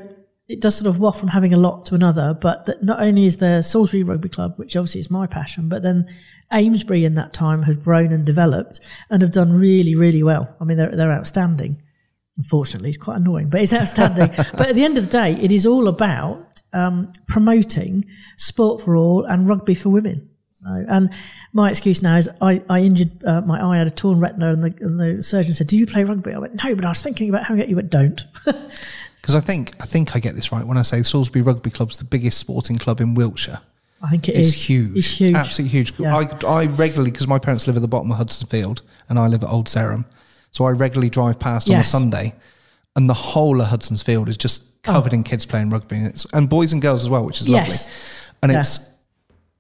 it 0.49 0.61
does 0.61 0.75
sort 0.75 0.89
of 0.89 0.99
waft 0.99 1.21
from 1.21 1.29
having 1.29 1.55
a 1.55 1.57
lot 1.57 1.87
to 1.87 1.95
another, 1.95 2.35
but 2.35 2.67
that 2.67 2.83
not 2.83 3.01
only 3.01 3.27
is 3.27 3.37
there 3.37 3.63
Salisbury 3.63 4.03
Rugby 4.03 4.29
Club, 4.29 4.55
which 4.57 4.75
obviously 4.75 5.01
is 5.01 5.11
my 5.11 5.27
passion, 5.27 5.69
but 5.69 5.83
then 5.83 6.09
Amesbury 6.53 7.05
in 7.05 7.15
that 7.15 7.33
time 7.33 7.63
has 7.63 7.77
grown 7.77 8.13
and 8.13 8.25
developed 8.25 8.81
and 9.11 9.23
have 9.23 9.33
done 9.33 9.53
really, 9.53 9.95
really 9.95 10.23
well. 10.23 10.55
I 10.61 10.65
mean, 10.65 10.77
they're, 10.77 10.95
they're 10.95 11.13
outstanding. 11.13 11.83
Unfortunately, 12.37 12.89
it's 12.89 12.99
quite 12.99 13.17
annoying, 13.17 13.51
but 13.51 13.61
it's 13.61 13.73
outstanding. 13.73 14.31
but 14.37 14.69
at 14.69 14.75
the 14.75 14.85
end 14.85 14.99
of 14.99 15.07
the 15.07 15.11
day, 15.11 15.33
it 15.33 15.53
is 15.53 15.67
all 15.67 15.89
about 15.89 16.63
um, 16.73 17.13
promoting 17.29 18.05
sport 18.37 18.81
for 18.83 18.97
all 18.97 19.25
and 19.25 19.49
rugby 19.49 19.75
for 19.75 19.91
women. 19.91 20.29
So, 20.53 20.85
and 20.89 21.11
my 21.53 21.71
excuse 21.71 22.03
now 22.03 22.17
is 22.17 22.29
I, 22.41 22.63
I 22.69 22.81
injured 22.81 23.25
uh, 23.25 23.41
my 23.43 23.61
eye, 23.61 23.77
I 23.77 23.79
had 23.79 23.87
a 23.87 23.91
torn 23.91 24.21
retina, 24.21 24.53
and 24.53 24.63
the, 24.63 24.75
and 24.81 25.19
the, 25.19 25.23
surgeon 25.23 25.55
said, 25.55 25.69
"Do 25.69 25.77
you 25.79 25.87
play 25.87 26.05
rugby?" 26.05 26.35
I 26.35 26.39
went, 26.39 26.63
"No, 26.63 26.75
but 26.75 26.85
I 26.85 26.89
was 26.89 27.01
thinking 27.01 27.31
about 27.31 27.47
having 27.47 27.63
it." 27.63 27.71
You 27.71 27.77
went, 27.77 27.91
"Don't." 27.91 28.25
Because 29.21 29.35
I 29.35 29.41
think 29.41 29.75
I 29.81 29.85
think 29.85 30.17
I 30.17 30.19
get 30.19 30.35
this 30.35 30.51
right 30.51 30.67
when 30.67 30.79
I 30.79 30.83
say 30.83 31.03
Salisbury 31.03 31.43
Rugby 31.43 31.71
Club's 31.71 31.99
the 31.99 32.05
biggest 32.05 32.39
sporting 32.39 32.79
club 32.79 33.01
in 33.01 33.15
Wiltshire. 33.15 33.61
I 34.03 34.09
think 34.09 34.29
it 34.29 34.33
it's 34.33 34.49
is. 34.49 34.69
huge. 34.69 34.97
It's 34.97 35.19
huge. 35.19 35.35
Absolutely 35.35 35.71
huge. 35.71 35.99
Yeah. 35.99 36.17
I, 36.17 36.47
I 36.47 36.67
regularly, 36.67 37.11
because 37.11 37.29
my 37.29 37.39
parents 37.39 37.67
live 37.67 37.77
at 37.77 37.83
the 37.83 37.89
bottom 37.89 38.11
of 38.11 38.17
Hudson 38.17 38.49
Field 38.49 38.83
and 39.09 39.19
I 39.19 39.27
live 39.27 39.45
at 39.45 39.51
Old 39.51 39.69
Sarum, 39.69 40.07
so 40.51 40.65
I 40.65 40.71
regularly 40.71 41.11
drive 41.11 41.39
past 41.39 41.69
yes. 41.69 41.75
on 41.75 41.81
a 41.81 41.85
Sunday 41.85 42.35
and 42.97 43.09
the 43.09 43.15
whole 43.15 43.61
of 43.61 43.69
Hudson's 43.69 44.03
Field 44.03 44.29
is 44.29 44.37
just 44.37 44.65
oh. 44.87 44.93
covered 44.93 45.13
oh. 45.13 45.17
in 45.17 45.23
kids 45.23 45.45
playing 45.47 45.71
rugby 45.71 45.97
and, 45.97 46.07
it's, 46.07 46.27
and, 46.33 46.49
boys 46.49 46.73
and 46.73 46.81
girls 46.81 47.03
as 47.03 47.11
well, 47.11 47.25
which 47.25 47.41
is 47.41 47.49
lovely. 47.49 47.71
Yes. 47.71 48.31
And 48.43 48.53
yeah. 48.53 48.61
it's 48.61 48.91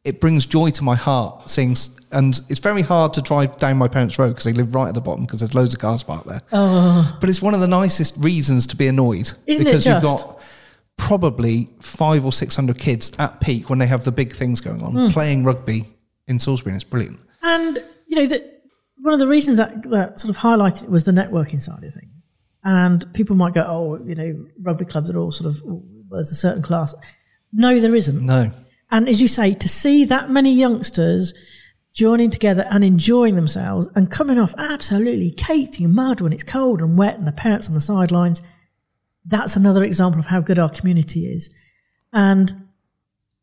it 0.02 0.18
brings 0.18 0.46
joy 0.46 0.70
to 0.70 0.82
my 0.82 0.96
heart 0.96 1.48
seeing 1.48 1.76
and 2.12 2.40
it's 2.48 2.58
very 2.58 2.80
hard 2.80 3.12
to 3.12 3.20
drive 3.20 3.56
down 3.58 3.76
my 3.76 3.86
parents' 3.86 4.18
road 4.18 4.30
because 4.30 4.44
they 4.44 4.52
live 4.54 4.74
right 4.74 4.88
at 4.88 4.94
the 4.94 5.00
bottom 5.00 5.26
because 5.26 5.40
there's 5.40 5.54
loads 5.54 5.74
of 5.74 5.80
cars 5.80 6.02
parked 6.02 6.26
there. 6.26 6.40
Oh. 6.52 7.16
But 7.20 7.28
it's 7.28 7.42
one 7.42 7.52
of 7.52 7.60
the 7.60 7.68
nicest 7.68 8.16
reasons 8.18 8.66
to 8.68 8.76
be 8.76 8.86
annoyed 8.86 9.30
Isn't 9.46 9.64
because 9.64 9.84
you've 9.86 10.02
got 10.02 10.40
probably 11.00 11.66
five 11.80 12.26
or 12.26 12.32
six 12.32 12.54
hundred 12.54 12.78
kids 12.78 13.10
at 13.18 13.40
peak 13.40 13.70
when 13.70 13.78
they 13.78 13.86
have 13.86 14.04
the 14.04 14.12
big 14.12 14.34
things 14.34 14.60
going 14.60 14.82
on 14.82 14.92
mm. 14.92 15.12
playing 15.12 15.44
rugby 15.44 15.86
in 16.28 16.38
Salisbury, 16.38 16.72
and 16.72 16.82
it's 16.82 16.88
brilliant. 16.88 17.18
And 17.42 17.82
you 18.06 18.16
know 18.16 18.26
that 18.26 18.62
one 18.98 19.14
of 19.14 19.18
the 19.18 19.26
reasons 19.26 19.56
that 19.56 19.82
that 19.90 20.20
sort 20.20 20.28
of 20.28 20.36
highlighted 20.36 20.88
was 20.90 21.04
the 21.04 21.12
networking 21.12 21.60
side 21.60 21.82
of 21.82 21.94
things. 21.94 22.30
And 22.62 23.12
people 23.14 23.34
might 23.34 23.54
go, 23.54 23.64
"Oh, 23.66 23.98
you 24.04 24.14
know, 24.14 24.46
rugby 24.60 24.84
clubs 24.84 25.10
are 25.10 25.16
all 25.16 25.32
sort 25.32 25.48
of 25.48 25.62
well, 25.64 25.82
there's 26.10 26.30
a 26.30 26.36
certain 26.36 26.62
class." 26.62 26.94
No, 27.50 27.80
there 27.80 27.94
isn't. 27.94 28.24
No. 28.24 28.50
And 28.90 29.08
as 29.08 29.22
you 29.22 29.26
say, 29.28 29.54
to 29.54 29.68
see 29.68 30.04
that 30.04 30.30
many 30.30 30.52
youngsters 30.52 31.32
joining 31.94 32.30
together 32.30 32.66
and 32.70 32.84
enjoying 32.84 33.36
themselves 33.36 33.88
and 33.94 34.10
coming 34.10 34.38
off 34.38 34.54
absolutely 34.58 35.30
caked 35.32 35.80
in 35.80 35.94
mud 35.94 36.20
when 36.20 36.32
it's 36.32 36.44
cold 36.44 36.82
and 36.82 36.98
wet 36.98 37.16
and 37.16 37.26
the 37.26 37.32
parents 37.32 37.68
on 37.68 37.74
the 37.74 37.80
sidelines, 37.80 38.42
that's 39.24 39.56
another 39.56 39.84
example 39.84 40.20
of 40.20 40.26
how 40.26 40.40
good 40.40 40.58
our 40.58 40.68
community 40.68 41.26
is. 41.26 41.50
And, 42.12 42.68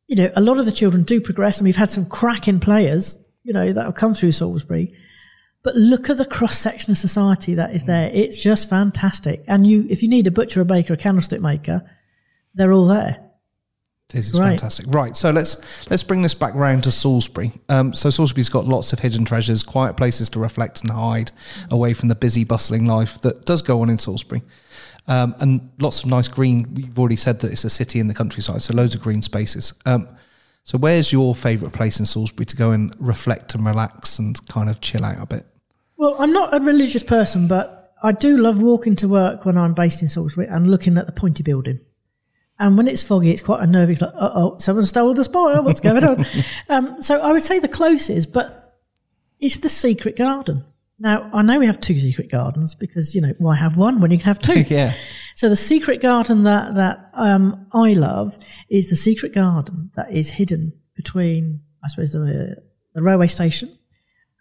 you 0.08 0.16
know, 0.16 0.32
a 0.36 0.42
lot 0.42 0.58
of 0.58 0.66
the 0.66 0.72
children 0.72 1.04
do 1.04 1.22
progress 1.22 1.58
and 1.58 1.66
we've 1.66 1.76
had 1.76 1.90
some 1.90 2.06
cracking 2.06 2.60
players, 2.60 3.18
you 3.44 3.54
know, 3.54 3.72
that 3.74 3.86
have 3.86 3.96
come 3.96 4.14
through 4.14 4.32
Salisbury. 4.32 4.94
But 5.64 5.76
look 5.76 6.10
at 6.10 6.18
the 6.18 6.26
cross 6.26 6.58
section 6.58 6.92
of 6.92 6.98
society 6.98 7.56
that 7.56 7.74
is 7.74 7.86
there. 7.86 8.10
It's 8.14 8.42
just 8.42 8.70
fantastic. 8.70 9.44
And 9.48 9.68
you, 9.68 9.86
if 9.90 10.02
you 10.02 10.10
need 10.10 10.28
a 10.28 10.32
butcher, 10.32 10.62
a 10.62 10.66
baker, 10.66 10.94
a 10.94 10.98
candlestick 10.98 11.42
maker, 11.42 11.90
they're 12.54 12.72
all 12.72 12.88
there. 12.88 13.28
This 14.10 14.30
is 14.30 14.40
right. 14.40 14.50
fantastic. 14.50 14.86
Right, 14.88 15.18
so 15.18 15.32
let's 15.32 15.90
let's 15.90 16.04
bring 16.04 16.22
this 16.22 16.34
back 16.34 16.56
round 16.56 16.84
to 16.84 16.92
Salisbury. 16.92 17.52
Um, 17.68 17.94
so 17.94 18.10
Salisbury's 18.10 18.48
got 18.48 18.66
lots 18.66 18.94
of 18.94 19.00
hidden 19.00 19.26
treasures, 19.26 19.64
quiet 19.64 19.98
places 19.98 20.30
to 20.30 20.40
reflect 20.40 20.82
and 20.82 20.92
hide, 20.92 21.32
away 21.70 21.94
from 21.94 22.08
the 22.08 22.16
busy, 22.16 22.46
bustling 22.46 22.86
life 22.86 23.20
that 23.22 23.44
does 23.44 23.62
go 23.62 23.82
on 23.82 23.90
in 23.90 23.98
Salisbury, 23.98 24.44
um, 25.08 25.36
and 25.40 25.70
lots 25.80 26.04
of 26.04 26.10
nice 26.10 26.28
green. 26.28 26.68
You've 26.76 27.00
already 27.00 27.16
said 27.16 27.40
that 27.42 27.52
it's 27.52 27.64
a 27.64 27.70
city 27.70 28.00
in 28.00 28.08
the 28.08 28.14
countryside, 28.14 28.62
so 28.62 28.74
loads 28.74 28.96
of 28.96 29.02
green 29.02 29.22
spaces. 29.22 29.74
Um, 29.86 30.08
so, 30.64 30.78
where's 30.78 31.14
your 31.14 31.34
favourite 31.34 31.74
place 31.74 32.00
in 32.00 32.06
Salisbury 32.06 32.46
to 32.46 32.56
go 32.56 32.72
and 32.72 32.94
reflect 33.00 33.56
and 33.56 33.66
relax 33.66 34.20
and 34.20 34.46
kind 34.48 34.70
of 34.70 34.82
chill 34.82 35.06
out 35.06 35.22
a 35.22 35.26
bit? 35.26 35.46
Well, 35.96 36.16
I'm 36.20 36.34
not 36.34 36.54
a 36.54 36.60
religious 36.60 37.04
person, 37.04 37.48
but 37.48 37.94
I 38.04 38.12
do 38.12 38.38
love 38.38 38.62
walking 38.62 38.96
to 38.98 39.08
work 39.08 39.46
when 39.46 39.58
I'm 39.58 39.74
based 39.74 40.02
in 40.02 40.08
Salisbury 40.08 40.48
and 40.48 40.70
looking 40.70 40.98
at 40.98 41.06
the 41.06 41.12
Pointy 41.12 41.42
Building. 41.42 41.80
And 42.60 42.76
when 42.76 42.88
it's 42.88 43.04
foggy, 43.04 43.32
it's 43.32 43.42
quite 43.42 43.62
unnerving. 43.62 43.98
Like, 44.02 44.14
uh 44.14 44.32
oh, 44.34 44.58
someone 44.58 44.86
stole 44.86 45.14
the 45.14 45.24
spoil. 45.24 45.64
What's 45.64 45.80
going 45.80 46.04
on? 46.04 46.26
um, 46.70 47.02
so 47.02 47.22
I 47.22 47.32
would 47.32 47.44
say 47.44 47.60
the 47.60 47.68
closest, 47.68 48.34
but 48.34 48.78
it's 49.40 49.58
the 49.58 49.70
secret 49.70 50.18
garden. 50.18 50.66
Now, 51.00 51.30
I 51.32 51.44
know 51.44 51.60
we 51.60 51.68
have 51.68 51.80
two 51.80 51.98
secret 52.00 52.32
gardens 52.32 52.74
because, 52.74 53.14
you 53.14 53.22
know, 53.22 53.34
why 53.38 53.56
have 53.56 53.78
one 53.78 54.02
when 54.02 54.10
you 54.10 54.18
can 54.18 54.26
have 54.26 54.40
two? 54.40 54.62
yeah. 54.68 54.94
So 55.36 55.48
the 55.48 55.56
secret 55.56 56.02
garden 56.02 56.44
that, 56.44 56.74
that 56.74 57.12
um, 57.14 57.68
I 57.72 57.94
love 57.94 58.38
is 58.70 58.90
the 58.90 58.96
secret 58.96 59.34
garden 59.34 59.92
that 59.96 60.12
is 60.12 60.32
hidden 60.32 60.74
between, 60.96 61.62
I 61.84 61.88
suppose, 61.90 62.14
the, 62.14 62.56
the 62.96 63.04
railway 63.04 63.28
station 63.28 63.78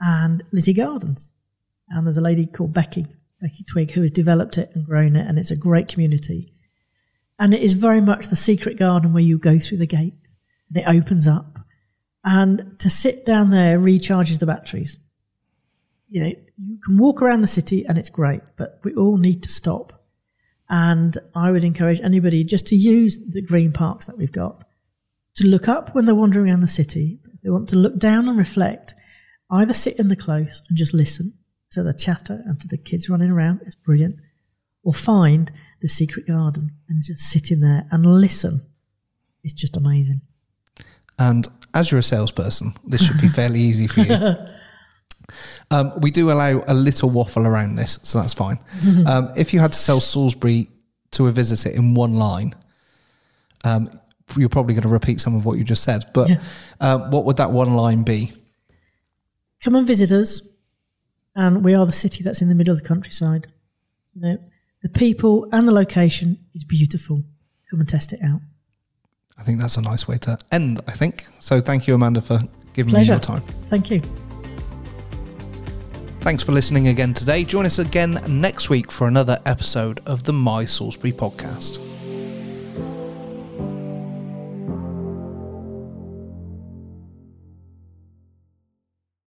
and 0.00 0.42
Lizzie 0.52 0.72
Gardens. 0.72 1.30
And 1.90 2.06
there's 2.06 2.16
a 2.16 2.22
lady 2.22 2.46
called 2.46 2.72
Becky, 2.72 3.06
Becky 3.40 3.64
Twig, 3.64 3.90
who 3.90 4.00
has 4.00 4.10
developed 4.10 4.56
it 4.56 4.70
and 4.74 4.86
grown 4.86 5.14
it, 5.14 5.26
and 5.26 5.38
it's 5.38 5.50
a 5.50 5.56
great 5.56 5.88
community. 5.88 6.54
And 7.38 7.52
it 7.52 7.62
is 7.62 7.74
very 7.74 8.00
much 8.00 8.28
the 8.28 8.36
secret 8.36 8.78
garden 8.78 9.12
where 9.12 9.22
you 9.22 9.38
go 9.38 9.58
through 9.58 9.78
the 9.78 9.86
gate 9.86 10.14
and 10.68 10.82
it 10.82 10.88
opens 10.88 11.28
up. 11.28 11.58
And 12.24 12.78
to 12.80 12.90
sit 12.90 13.26
down 13.26 13.50
there 13.50 13.78
recharges 13.78 14.38
the 14.38 14.46
batteries. 14.46 14.96
You 16.08 16.20
know, 16.22 16.32
you 16.58 16.78
can 16.84 16.98
walk 16.98 17.20
around 17.20 17.40
the 17.40 17.46
city 17.46 17.84
and 17.86 17.98
it's 17.98 18.10
great, 18.10 18.40
but 18.56 18.80
we 18.84 18.94
all 18.94 19.16
need 19.16 19.42
to 19.42 19.48
stop. 19.48 20.04
And 20.68 21.16
I 21.34 21.50
would 21.50 21.64
encourage 21.64 22.00
anybody 22.00 22.44
just 22.44 22.66
to 22.68 22.76
use 22.76 23.18
the 23.28 23.42
green 23.42 23.72
parks 23.72 24.06
that 24.06 24.18
we've 24.18 24.32
got 24.32 24.64
to 25.36 25.46
look 25.46 25.68
up 25.68 25.94
when 25.94 26.04
they're 26.04 26.14
wandering 26.14 26.48
around 26.48 26.60
the 26.60 26.68
city. 26.68 27.20
If 27.32 27.42
they 27.42 27.50
want 27.50 27.68
to 27.70 27.76
look 27.76 27.98
down 27.98 28.28
and 28.28 28.36
reflect, 28.36 28.94
either 29.50 29.72
sit 29.72 29.98
in 29.98 30.08
the 30.08 30.16
close 30.16 30.62
and 30.68 30.76
just 30.76 30.94
listen 30.94 31.34
to 31.72 31.82
the 31.82 31.92
chatter 31.92 32.42
and 32.46 32.60
to 32.60 32.68
the 32.68 32.78
kids 32.78 33.08
running 33.08 33.30
around. 33.30 33.60
It's 33.64 33.76
brilliant. 33.76 34.16
Or 34.82 34.92
find 34.92 35.52
the 35.82 35.88
secret 35.88 36.26
garden 36.26 36.70
and 36.88 37.02
just 37.02 37.20
sit 37.20 37.50
in 37.50 37.60
there 37.60 37.86
and 37.90 38.06
listen. 38.06 38.66
It's 39.44 39.54
just 39.54 39.76
amazing. 39.76 40.22
And 41.18 41.48
as 41.74 41.90
you're 41.90 42.00
a 42.00 42.02
salesperson, 42.02 42.74
this 42.86 43.02
should 43.02 43.20
be 43.20 43.28
fairly 43.40 43.60
easy 43.60 43.86
for 43.86 44.00
you. 44.00 44.16
Um, 45.70 45.92
we 46.00 46.10
do 46.10 46.30
allow 46.30 46.62
a 46.66 46.74
little 46.74 47.10
waffle 47.10 47.46
around 47.46 47.76
this, 47.76 47.98
so 48.02 48.20
that's 48.20 48.34
fine. 48.34 48.58
Um, 49.06 49.30
if 49.36 49.52
you 49.52 49.60
had 49.60 49.72
to 49.72 49.78
sell 49.78 50.00
Salisbury 50.00 50.68
to 51.12 51.28
a 51.28 51.30
visitor 51.30 51.68
in 51.68 51.94
one 51.94 52.14
line, 52.14 52.54
um, 53.64 53.88
you're 54.36 54.48
probably 54.48 54.74
going 54.74 54.82
to 54.82 54.88
repeat 54.88 55.20
some 55.20 55.36
of 55.36 55.44
what 55.44 55.58
you 55.58 55.64
just 55.64 55.82
said, 55.82 56.06
but 56.12 56.28
yeah. 56.28 56.40
uh, 56.80 57.10
what 57.10 57.24
would 57.24 57.36
that 57.36 57.50
one 57.52 57.74
line 57.74 58.02
be? 58.02 58.32
Come 59.62 59.74
and 59.76 59.86
visit 59.86 60.10
us, 60.12 60.42
and 61.34 61.64
we 61.64 61.74
are 61.74 61.86
the 61.86 61.92
city 61.92 62.24
that's 62.24 62.42
in 62.42 62.48
the 62.48 62.54
middle 62.54 62.72
of 62.72 62.82
the 62.82 62.88
countryside. 62.88 63.46
You 64.14 64.22
know, 64.22 64.38
the 64.82 64.88
people 64.88 65.48
and 65.52 65.68
the 65.68 65.72
location 65.72 66.38
is 66.54 66.64
beautiful. 66.64 67.22
Come 67.70 67.80
and 67.80 67.88
test 67.88 68.12
it 68.12 68.20
out. 68.22 68.40
I 69.38 69.42
think 69.42 69.60
that's 69.60 69.76
a 69.76 69.82
nice 69.82 70.08
way 70.08 70.18
to 70.18 70.38
end, 70.52 70.80
I 70.86 70.92
think. 70.92 71.26
So 71.40 71.60
thank 71.60 71.86
you, 71.86 71.94
Amanda, 71.94 72.20
for 72.20 72.40
giving 72.72 72.92
Pleasure. 72.92 73.12
me 73.12 73.14
your 73.14 73.20
time. 73.20 73.42
Thank 73.66 73.90
you. 73.90 74.02
Thanks 76.26 76.42
for 76.42 76.50
listening 76.50 76.88
again 76.88 77.14
today. 77.14 77.44
Join 77.44 77.66
us 77.66 77.78
again 77.78 78.20
next 78.26 78.68
week 78.68 78.90
for 78.90 79.06
another 79.06 79.40
episode 79.46 80.00
of 80.06 80.24
the 80.24 80.32
My 80.32 80.64
Salisbury 80.64 81.12
podcast. 81.12 81.78